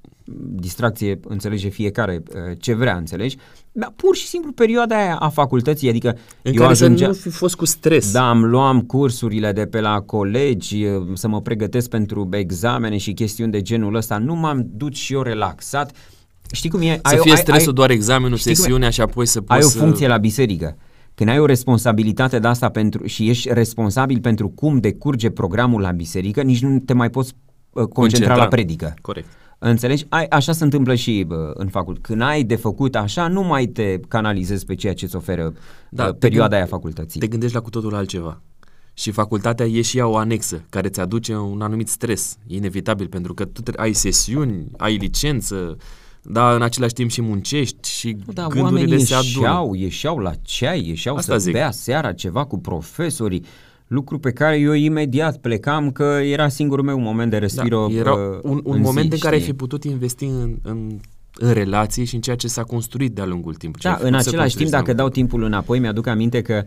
[0.56, 3.38] distracție înțelege fiecare uh, ce vrea, înțelegi?
[3.72, 7.14] Dar pur și simplu perioada aia a facultății, adică în eu care ajungea, să nu
[7.14, 8.12] fi fost cu stres.
[8.12, 13.14] Da, îmi luam cursurile de pe la colegi uh, să mă pregătesc pentru examene și
[13.14, 15.92] chestiuni de genul ăsta, nu m-am dus și eu relaxat.
[16.52, 17.00] Știi cum e?
[17.04, 19.78] Să ai, fie stresul ai, doar examenul, sesiunea și apoi să poți Ai o să...
[19.78, 20.78] funcție la biserică.
[21.16, 25.92] Când ai o responsabilitate de asta pentru, și ești responsabil pentru cum decurge programul la
[25.92, 28.94] biserică, nici nu te mai poți uh, concentra, concentra la predică.
[29.02, 29.28] Corect.
[29.64, 30.06] Înțelegi?
[30.10, 32.08] Ai, așa se întâmplă și bă, în facultate.
[32.08, 35.54] Când ai de făcut așa, nu mai te canalizezi pe ceea ce îți oferă
[35.90, 37.20] da, bă, perioada aia facultății.
[37.20, 38.42] Te gândești la cu totul altceva.
[38.94, 42.38] Și facultatea e și ea o anexă care îți aduce un anumit stres.
[42.48, 45.78] E inevitabil pentru că tu ai sesiuni, ai licență,
[46.22, 49.30] dar în același timp și muncești și da, gândurile se adună.
[49.34, 51.54] Ieșeau, ieșeau la ceai, ieșeau Asta să zic.
[51.54, 53.46] bea seara ceva cu profesorii
[53.92, 58.14] lucru pe care eu imediat plecam că era singurul meu moment de respiro da, Era
[58.14, 61.00] un, un în moment zi, în care ai fi putut investi în, în,
[61.36, 63.90] în relații și în ceea ce s-a construit de-a lungul timpului.
[63.90, 66.64] Da, în același timp, dacă dau timpul înapoi, mi-aduc aminte că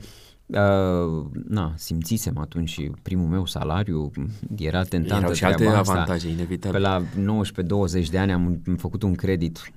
[0.46, 4.10] Uh, na, simțisem atunci primul meu salariu,
[4.58, 5.92] era tentantă Erau și alte asta.
[5.92, 6.78] avantaje inevitabile.
[6.78, 7.02] Pe la
[8.02, 9.72] 19-20 de ani am, am făcut un credit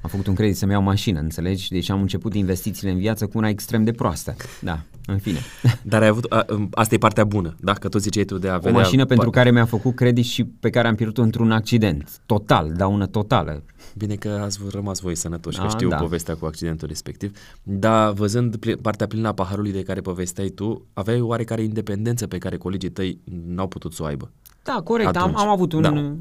[0.00, 1.68] Am făcut un credit să-mi iau mașină, înțelegi?
[1.68, 4.36] Deci am început investițiile în viață cu una extrem de proastă.
[4.60, 5.38] Da, în fine.
[5.82, 7.72] Dar ai avut, a, asta e partea bună, da?
[7.72, 10.70] Că tu ziceai tu de a O mașină pentru care mi-a făcut credit și pe
[10.70, 12.20] care am pierdut-o într-un accident.
[12.26, 13.62] Total, daună totală.
[13.94, 15.96] Bine că ați rămas voi sănătoși, a, că știu da.
[15.96, 17.38] povestea cu accidentul respectiv.
[17.62, 22.38] Dar văzând pl- partea plină a paharului de care povesteai tu, aveai oarecare independență pe
[22.38, 24.30] care colegii tăi n-au putut să o aibă.
[24.62, 25.16] Da, corect.
[25.16, 25.82] Am, am avut un...
[25.82, 26.12] Da.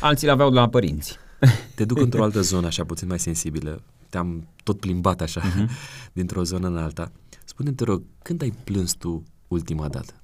[0.00, 1.18] Alții l-aveau de la părinți.
[1.74, 3.82] Te duc într-o altă zonă așa puțin mai sensibilă.
[4.08, 5.68] Te-am tot plimbat așa uh-huh.
[6.12, 7.12] dintr-o zonă în alta.
[7.44, 10.14] Spune-mi, te rog, când ai plâns tu ultima dată?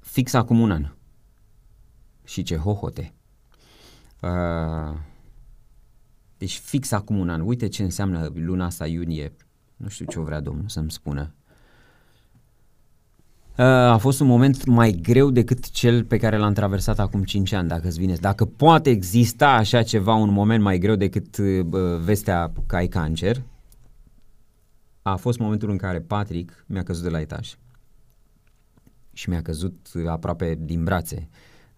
[0.00, 0.92] Fix acum un an.
[2.24, 3.14] Și ce hohote.
[4.20, 4.96] Uh,
[6.38, 7.40] deci fix acum un an.
[7.40, 9.32] Uite ce înseamnă luna asta iunie.
[9.76, 11.34] Nu știu ce o vrea Domnul să-mi spună.
[13.58, 17.52] Uh, a fost un moment mai greu decât cel pe care l-am traversat acum 5
[17.52, 18.14] ani, dacă îți vine.
[18.14, 21.66] Dacă poate exista așa ceva, un moment mai greu decât uh,
[22.04, 23.42] vestea că ai cancer,
[25.02, 27.56] a fost momentul în care Patrick mi-a căzut de la etaj.
[29.12, 31.28] Și mi-a căzut aproape din brațe.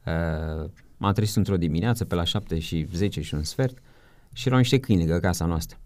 [0.06, 3.78] Uh, m-a trezit într-o dimineață pe la 7 și 10 și un sfert
[4.32, 5.78] și erau niște câini lângă casa noastră.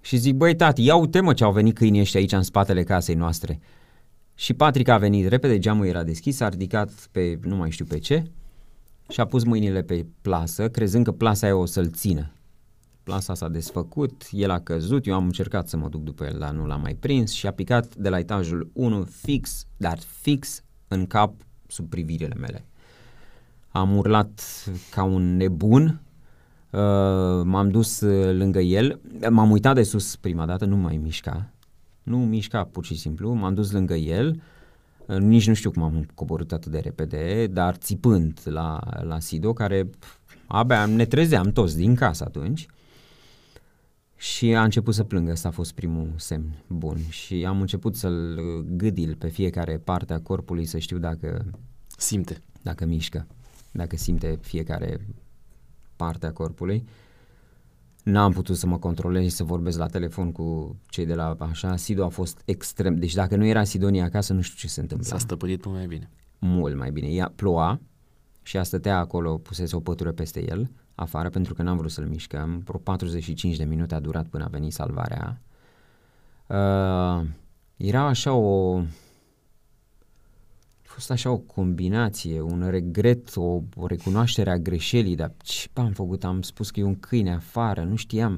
[0.00, 2.82] Și zic, băi tati, ia uite mă ce au venit câinii ăștia aici în spatele
[2.82, 3.60] casei noastre.
[4.34, 7.98] Și Patrick a venit repede, geamul era deschis, a ridicat pe nu mai știu pe
[7.98, 8.24] ce
[9.08, 12.30] și a pus mâinile pe plasă, crezând că plasa aia o să-l țină.
[13.02, 16.50] Plasa s-a desfăcut, el a căzut, eu am încercat să mă duc după el, dar
[16.50, 21.06] nu l-am mai prins și a picat de la etajul 1 fix, dar fix în
[21.06, 21.34] cap
[21.66, 22.64] sub privirile mele.
[23.68, 24.42] Am urlat
[24.90, 26.00] ca un nebun,
[26.70, 26.80] uh,
[27.44, 28.00] m-am dus
[28.32, 31.50] lângă el, m-am uitat de sus prima dată, nu mai mișca,
[32.04, 34.42] nu mișca pur și simplu, m-am dus lângă el,
[35.06, 39.90] nici nu știu cum am coborât atât de repede, dar țipând la, la Sido, care
[40.46, 42.66] abia ne trezeam toți din casă atunci.
[44.16, 46.98] Și a început să plângă, asta a fost primul semn bun.
[47.08, 48.40] Și am început să-l
[48.76, 51.44] gâdil pe fiecare parte a corpului să știu dacă
[51.96, 53.26] simte, dacă mișcă,
[53.72, 55.06] dacă simte fiecare
[55.96, 56.84] parte a corpului
[58.04, 61.76] N-am putut să mă controlez și să vorbesc la telefon cu cei de la așa.
[61.76, 62.96] Sido a fost extrem.
[62.96, 65.06] Deci dacă nu era Sidonia acasă, nu știu ce se întâmpla.
[65.06, 66.10] S-a stăpânit mult mai bine.
[66.38, 67.06] Mult mai bine.
[67.06, 67.80] Ea ploua
[68.42, 72.06] și a stătea acolo, pusese o pătură peste el, afară, pentru că n-am vrut să-l
[72.06, 72.62] mișcăm.
[72.64, 75.40] Pro 45 de minute a durat până a venit salvarea.
[76.46, 77.26] Uh,
[77.76, 78.80] era așa o
[80.94, 86.24] fost așa o combinație, un regret, o, o recunoaștere a greșelii, dar ce am făcut?
[86.24, 88.32] Am spus că e un câine afară, nu știam.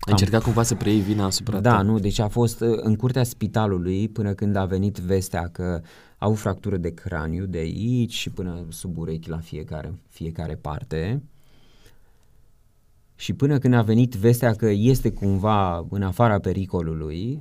[0.00, 1.82] Ai încercat cumva să preiei vina asupra Da, ta.
[1.82, 5.82] nu, deci a fost uh, în curtea spitalului până când a venit vestea că
[6.18, 11.22] au fractură de craniu de aici și până sub urechi la fiecare, fiecare parte.
[13.14, 17.40] Și până când a venit vestea că este cumva în afara pericolului,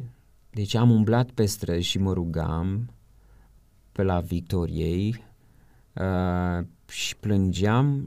[0.50, 2.90] deci am umblat pe străzi și mă rugam
[3.98, 5.24] pe la Victoriei
[5.94, 8.04] uh, și plângeam,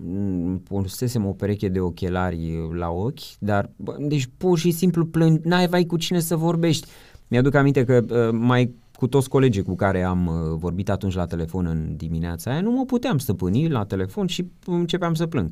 [0.64, 5.84] pusesem o pereche de ochelari la ochi, dar deci pur și simplu plâng, n-ai vai
[5.84, 6.86] cu cine să vorbești.
[7.28, 11.26] Mi-aduc aminte că uh, mai cu toți colegii cu care am uh, vorbit atunci la
[11.26, 15.50] telefon în dimineața aia, nu mă puteam stăpâni la telefon și începeam să plâng.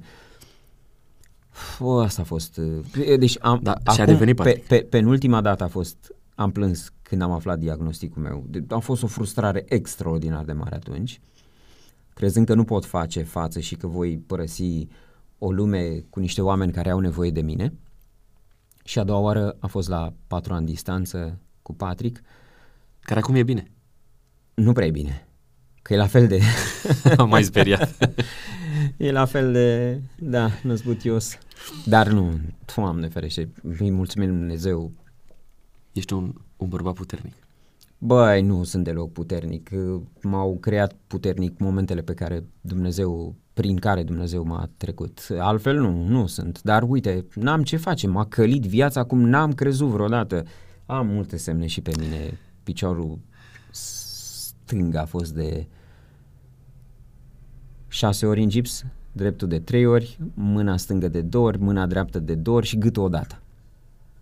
[2.03, 2.57] asta a fost...
[2.57, 6.53] Uh, deci am, da, acum, și a devenit pe, pe, penultima dată a fost am
[6.53, 8.47] plâns când am aflat diagnosticul meu.
[8.69, 11.21] A fost o frustrare extraordinar de mare atunci,
[12.15, 14.87] crezând că nu pot face față și că voi părăsi
[15.39, 17.73] o lume cu niște oameni care au nevoie de mine.
[18.85, 22.21] Și a doua oară a fost la patru ani distanță cu Patrick.
[23.01, 23.71] Care acum e bine?
[24.55, 25.29] Nu prea e bine.
[25.83, 26.41] Că e la fel de...
[27.17, 28.15] Am mai speriat.
[28.97, 31.39] e la fel de, da, năzbutios.
[31.85, 32.41] Dar nu,
[32.75, 34.93] Doamne ferește, îi mulțumim Dumnezeu
[35.99, 37.35] Ești un, un bărbat puternic.
[37.99, 39.71] Băi, nu sunt deloc puternic.
[40.23, 45.27] M-au creat puternic momentele pe care Dumnezeu, prin care Dumnezeu m-a trecut.
[45.39, 46.63] Altfel nu, nu sunt.
[46.63, 50.45] Dar uite, n-am ce face, m-a călit viața cum n-am crezut vreodată.
[50.87, 52.39] Am multe semne și pe mine.
[52.63, 53.19] Piciorul
[53.71, 55.67] stâng a fost de
[57.89, 62.19] șase ori în gips, dreptul de trei ori, mâna stângă de două ori, mâna dreaptă
[62.19, 63.43] de două ori și gâtul odată.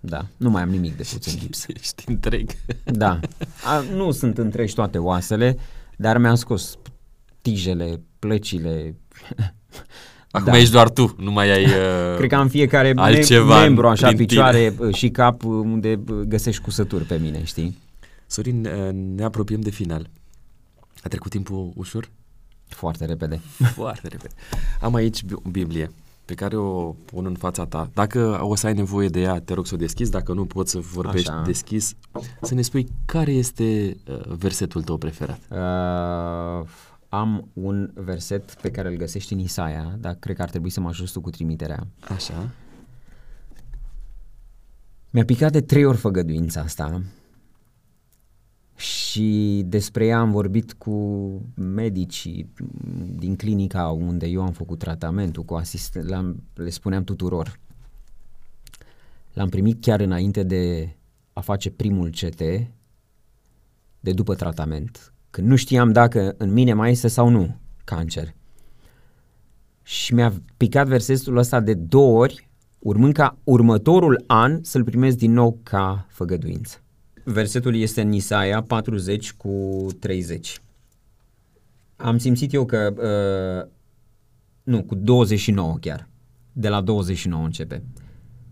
[0.09, 1.67] Da, nu mai am nimic de pus în gips.
[1.69, 2.51] Ești întreg.
[2.85, 3.21] Da,
[3.65, 5.59] A, nu sunt întregi toate oasele,
[5.97, 6.79] dar mi-am scos
[7.43, 8.97] tijele, plăcile.
[10.31, 10.59] Acum da.
[10.59, 14.71] ești doar tu, nu mai ai uh, Cred că am fiecare altceva membru, așa, picioare
[14.71, 14.87] tine.
[14.87, 17.79] Uh, și cap uh, unde uh, găsești cusături pe mine, știi?
[18.27, 18.61] Sorin,
[19.15, 20.11] ne apropiem de final.
[21.03, 22.11] A trecut timpul ușor?
[22.69, 23.41] Foarte repede.
[23.75, 24.35] Foarte repede.
[24.81, 25.91] Am aici Biblie
[26.27, 29.55] pe care o pun în fața ta, dacă o să ai nevoie de ea, te
[29.55, 31.43] rog să o deschizi, dacă nu poți să vorbești Așa.
[31.43, 31.95] deschis,
[32.43, 35.39] să ne spui care este uh, versetul tău preferat.
[35.51, 36.69] Uh,
[37.09, 40.81] am un verset pe care îl găsești în Isaia, dar cred că ar trebui să
[40.81, 41.87] mă ajut cu trimiterea.
[42.09, 42.51] Așa.
[45.11, 47.03] Mi-a picat de trei ori făgăduința asta
[48.77, 50.93] și despre ea am vorbit cu
[51.55, 52.53] medicii
[53.17, 57.59] din clinica unde eu am făcut tratamentul, cu asistent, le spuneam tuturor.
[59.33, 60.89] L-am primit chiar înainte de
[61.33, 62.39] a face primul CT,
[64.01, 68.35] de după tratament, când nu știam dacă în mine mai este sau nu cancer.
[69.83, 72.49] Și mi-a picat versetul ăsta de două ori,
[72.79, 76.81] urmând ca următorul an să-l primesc din nou ca făgăduință.
[77.29, 80.61] Versetul este în Isaia 40 cu 30.
[81.97, 83.71] Am simțit eu că, uh,
[84.63, 86.09] nu, cu 29 chiar,
[86.53, 87.83] de la 29 începe.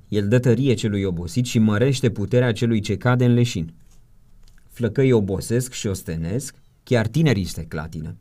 [0.09, 3.75] El dă tărie celui obosit și mărește puterea celui ce cade în leșin.
[4.69, 8.17] Flăcăi obosesc și ostenesc, chiar tinerii se clatină.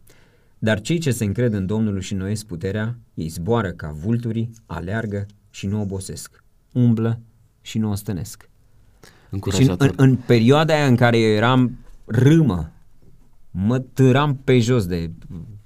[0.60, 5.26] Dar cei ce se încred în Domnul și noiesc puterea, ei zboară ca vulturii, aleargă
[5.50, 6.44] și nu obosesc,
[6.74, 7.20] umblă
[7.62, 7.92] și nu
[9.40, 9.78] ostănesc.
[9.78, 12.72] Deci în, în, în perioada aia în care eu eram râmă,
[13.52, 15.12] mă târam pe jos de...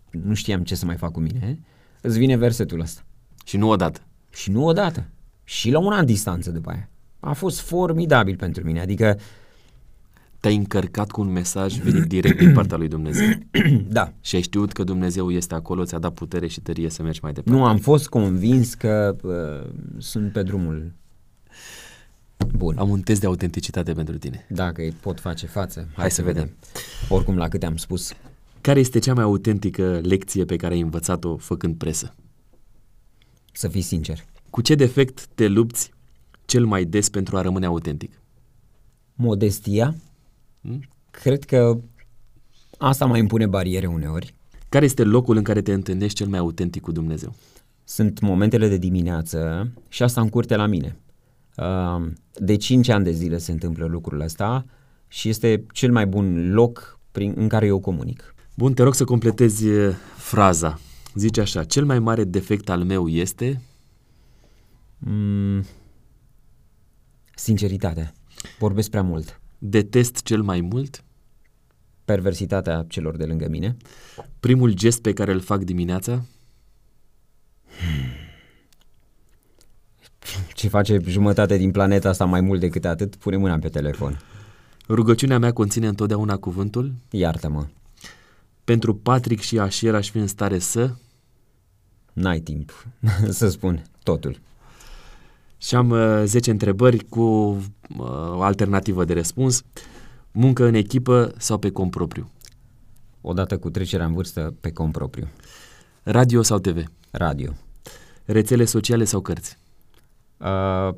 [0.10, 1.60] nu știam ce să mai fac cu mine,
[2.02, 3.02] îți vine versetul ăsta.
[3.46, 4.02] Și nu odată.
[4.30, 5.10] Și nu odată.
[5.44, 6.90] Și la un an distanță după aia.
[7.20, 9.20] A fost formidabil pentru mine, adică
[10.40, 13.28] te-ai încărcat cu un mesaj venit direct din partea lui Dumnezeu.
[13.90, 14.14] da.
[14.22, 17.34] Și ai știut că Dumnezeu este acolo, ți-a dat putere și tărie să mergi mai
[17.34, 17.60] departe.
[17.60, 20.92] Nu, am fost convins că uh, sunt pe drumul
[22.56, 22.78] Bun.
[22.78, 24.46] Am un test de autenticitate pentru tine.
[24.50, 26.44] Dacă îi pot face față, hai, hai să vedem.
[26.44, 26.58] vedem.
[27.10, 28.14] Oricum, la câte am spus.
[28.62, 32.16] Care este cea mai autentică lecție pe care ai învățat-o făcând presă?
[33.52, 34.26] Să fii sincer.
[34.50, 35.92] Cu ce defect te lupți
[36.46, 38.22] cel mai des pentru a rămâne autentic?
[39.16, 39.96] Modestia.
[40.62, 40.84] Hmm?
[41.12, 41.80] Cred că
[42.78, 44.34] asta mai impune bariere uneori.
[44.70, 47.34] Care este locul în care te întâlnești cel mai autentic cu Dumnezeu?
[47.84, 50.96] Sunt momentele de dimineață și asta în curte la mine.
[52.40, 54.66] De 5 ani de zile se întâmplă lucrul ăsta
[55.08, 58.36] și este cel mai bun loc prin, în care eu comunic.
[58.56, 59.66] Bun, te rog să completezi
[60.16, 60.80] fraza.
[61.14, 63.62] Zice așa, cel mai mare defect al meu este...
[64.98, 65.64] Mm,
[67.36, 68.14] sinceritatea.
[68.60, 69.42] Vorbesc prea mult.
[69.58, 71.04] Detest cel mai mult?
[72.06, 73.78] Perversitatea celor de lângă mine.
[74.40, 76.12] Primul gest pe care îl fac dimineața?
[77.64, 78.07] Hmm
[80.58, 84.22] ce face jumătate din planeta asta mai mult decât atât, pune mâna pe telefon.
[84.88, 86.94] Rugăciunea mea conține întotdeauna cuvântul?
[87.10, 87.66] Iartă-mă.
[88.64, 90.96] Pentru Patrick și Așier aș fi în stare să?
[92.14, 92.88] N-ai timp
[93.30, 94.40] să spun totul.
[95.58, 97.58] Și am uh, 10 întrebări cu uh,
[98.32, 99.64] o alternativă de răspuns.
[100.32, 102.30] Muncă în echipă sau pe cont propriu?
[103.22, 105.28] Odată cu trecerea în vârstă, pe cont propriu.
[106.04, 106.84] Radio sau TV?
[107.12, 107.54] Radio.
[108.26, 109.58] Rețele sociale sau cărți?
[110.38, 110.96] Uh,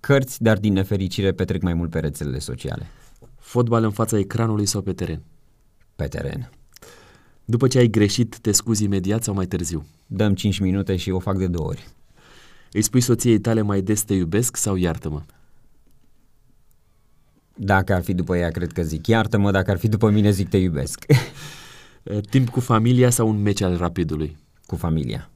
[0.00, 2.86] cărți, dar din nefericire petrec mai mult pe rețelele sociale.
[3.38, 5.22] Fotbal în fața ecranului sau pe teren?
[5.96, 6.50] Pe teren.
[7.44, 9.86] După ce ai greșit, te scuzi imediat sau mai târziu?
[10.06, 11.88] Dăm 5 minute și o fac de două ori.
[12.72, 15.22] Îi spui soției tale mai des te iubesc sau iartă-mă?
[17.54, 20.48] Dacă ar fi după ea, cred că zic iartă-mă, dacă ar fi după mine, zic
[20.48, 21.04] te iubesc.
[22.30, 24.36] Timp cu familia sau un meci al rapidului?
[24.66, 25.30] Cu familia.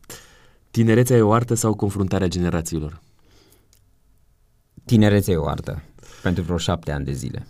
[0.75, 3.03] Tinerețea e o artă sau confruntarea generațiilor?
[4.85, 5.83] Tinerețea e o artă,
[6.23, 7.47] pentru vreo șapte ani de zile.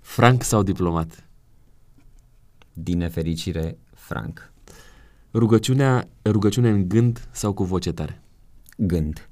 [0.00, 1.28] Frank sau diplomat?
[2.72, 4.52] Din nefericire, Frank.
[5.32, 8.22] Rugăciunea, rugăciune în gând sau cu voce tare?
[8.76, 9.28] Gând.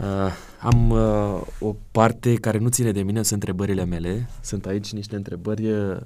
[0.00, 4.28] Uh, am uh, o parte care nu ține de mine, sunt întrebările mele.
[4.40, 6.00] Sunt aici niște întrebări uh,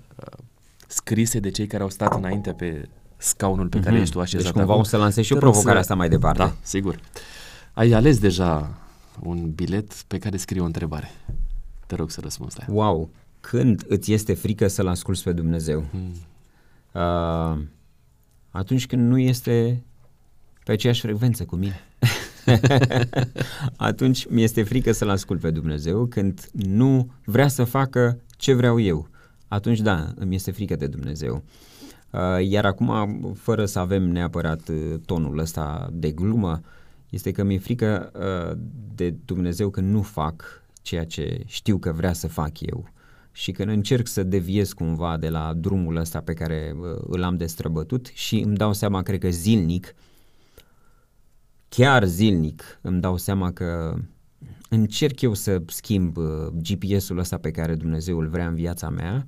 [0.87, 2.89] scrise de cei care au stat înainte pe
[3.21, 4.01] scaunul pe care mm-hmm.
[4.01, 4.83] ești tu așezat Deci cumva acum.
[4.83, 5.79] o să lansezi și o provocare să...
[5.79, 6.39] asta mai departe.
[6.39, 7.01] Da, sigur.
[7.73, 8.79] Ai ales deja
[9.23, 11.11] un bilet pe care scrie o întrebare.
[11.87, 12.75] Te rog să răspunzi la ea.
[12.75, 13.11] Wow!
[13.41, 15.85] Când îți este frică să-L asculți pe Dumnezeu?
[15.91, 16.13] Hmm.
[16.93, 17.59] Uh,
[18.51, 19.83] atunci când nu este
[20.65, 21.81] pe aceeași frecvență cu mine.
[23.77, 28.81] atunci mi este frică să-L ascult pe Dumnezeu când nu vrea să facă ce vreau
[28.81, 29.09] eu.
[29.49, 31.35] Atunci da, îmi este frică de Dumnezeu.
[31.35, 31.70] Uh,
[32.43, 32.93] iar acum,
[33.35, 36.61] fără să avem neapărat uh, tonul ăsta de glumă,
[37.09, 38.59] este că mi-e frică uh,
[38.95, 42.89] de Dumnezeu că nu fac ceea ce știu că vrea să fac eu
[43.33, 48.07] și când încerc să deviez cumva de la drumul ăsta pe care îl am destrăbătut
[48.07, 49.95] și îmi dau seama, cred că zilnic,
[51.69, 53.95] chiar zilnic îmi dau seama că
[54.69, 56.27] încerc eu să schimb uh,
[56.63, 59.27] GPS-ul ăsta pe care Dumnezeu îl vrea în viața mea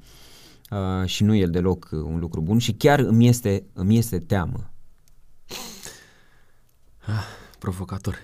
[0.73, 4.71] uh, și nu e deloc un lucru bun și chiar îmi este, îmi este teamă.
[7.07, 7.25] Ah,
[7.59, 8.17] provocator.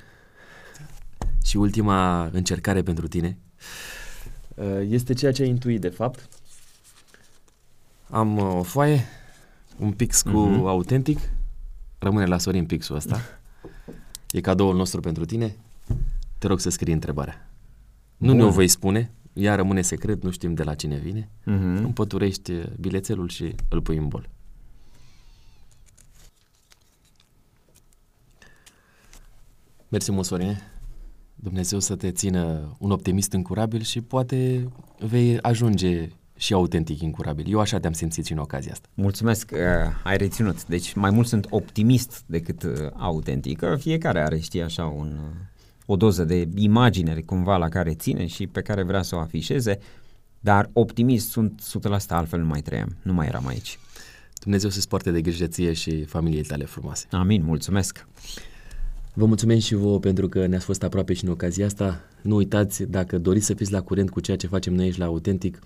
[1.44, 3.38] Și ultima încercare pentru tine
[4.55, 6.28] uh, este ceea ce ai intuit de fapt.
[8.11, 9.05] Am uh, o foaie,
[9.78, 10.66] un pix cu uh-huh.
[10.66, 11.18] autentic,
[11.99, 13.20] rămâne la Sorin pixul ăsta.
[14.30, 15.57] E cadoul nostru pentru tine.
[16.38, 17.51] Te rog să scrii întrebarea.
[18.16, 21.28] Nu ne-o voi spune, ea rămâne secret, nu știm de la cine vine.
[21.41, 21.82] Uh-huh.
[21.82, 24.28] Împăturești bilețelul și îl pui în bol.
[29.89, 30.61] Mersi mult, Sorine.
[31.34, 34.68] Dumnezeu să te țină un optimist incurabil și poate
[34.99, 37.47] vei ajunge și autentic incurabil.
[37.49, 38.89] Eu așa te-am simțit și în ocazia asta.
[38.95, 40.66] Mulțumesc că uh, ai reținut.
[40.66, 43.62] Deci mai mult sunt optimist decât uh, autentic.
[43.76, 45.36] Fiecare are, știi, așa un, uh,
[45.91, 49.78] o doză de imagine cumva la care ține și pe care vrea să o afișeze,
[50.41, 53.78] dar optimist sunt 100% altfel nu mai trăiam, nu mai eram aici.
[54.41, 57.07] Dumnezeu să-ți poarte de grijă ție și familiei tale frumoase.
[57.11, 58.07] Amin, mulțumesc!
[59.14, 62.01] Vă mulțumim și vouă pentru că ne-ați fost aproape și în ocazia asta.
[62.22, 65.05] Nu uitați, dacă doriți să fiți la curent cu ceea ce facem noi aici la
[65.05, 65.59] Autentic,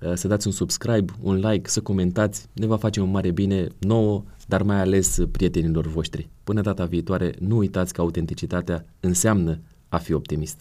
[0.00, 2.46] uh, să dați un subscribe, un like, să comentați.
[2.52, 6.28] Ne va face un mare bine nouă, dar mai ales prietenilor voștri.
[6.44, 10.58] Până data viitoare, nu uitați că autenticitatea înseamnă a fi optimist.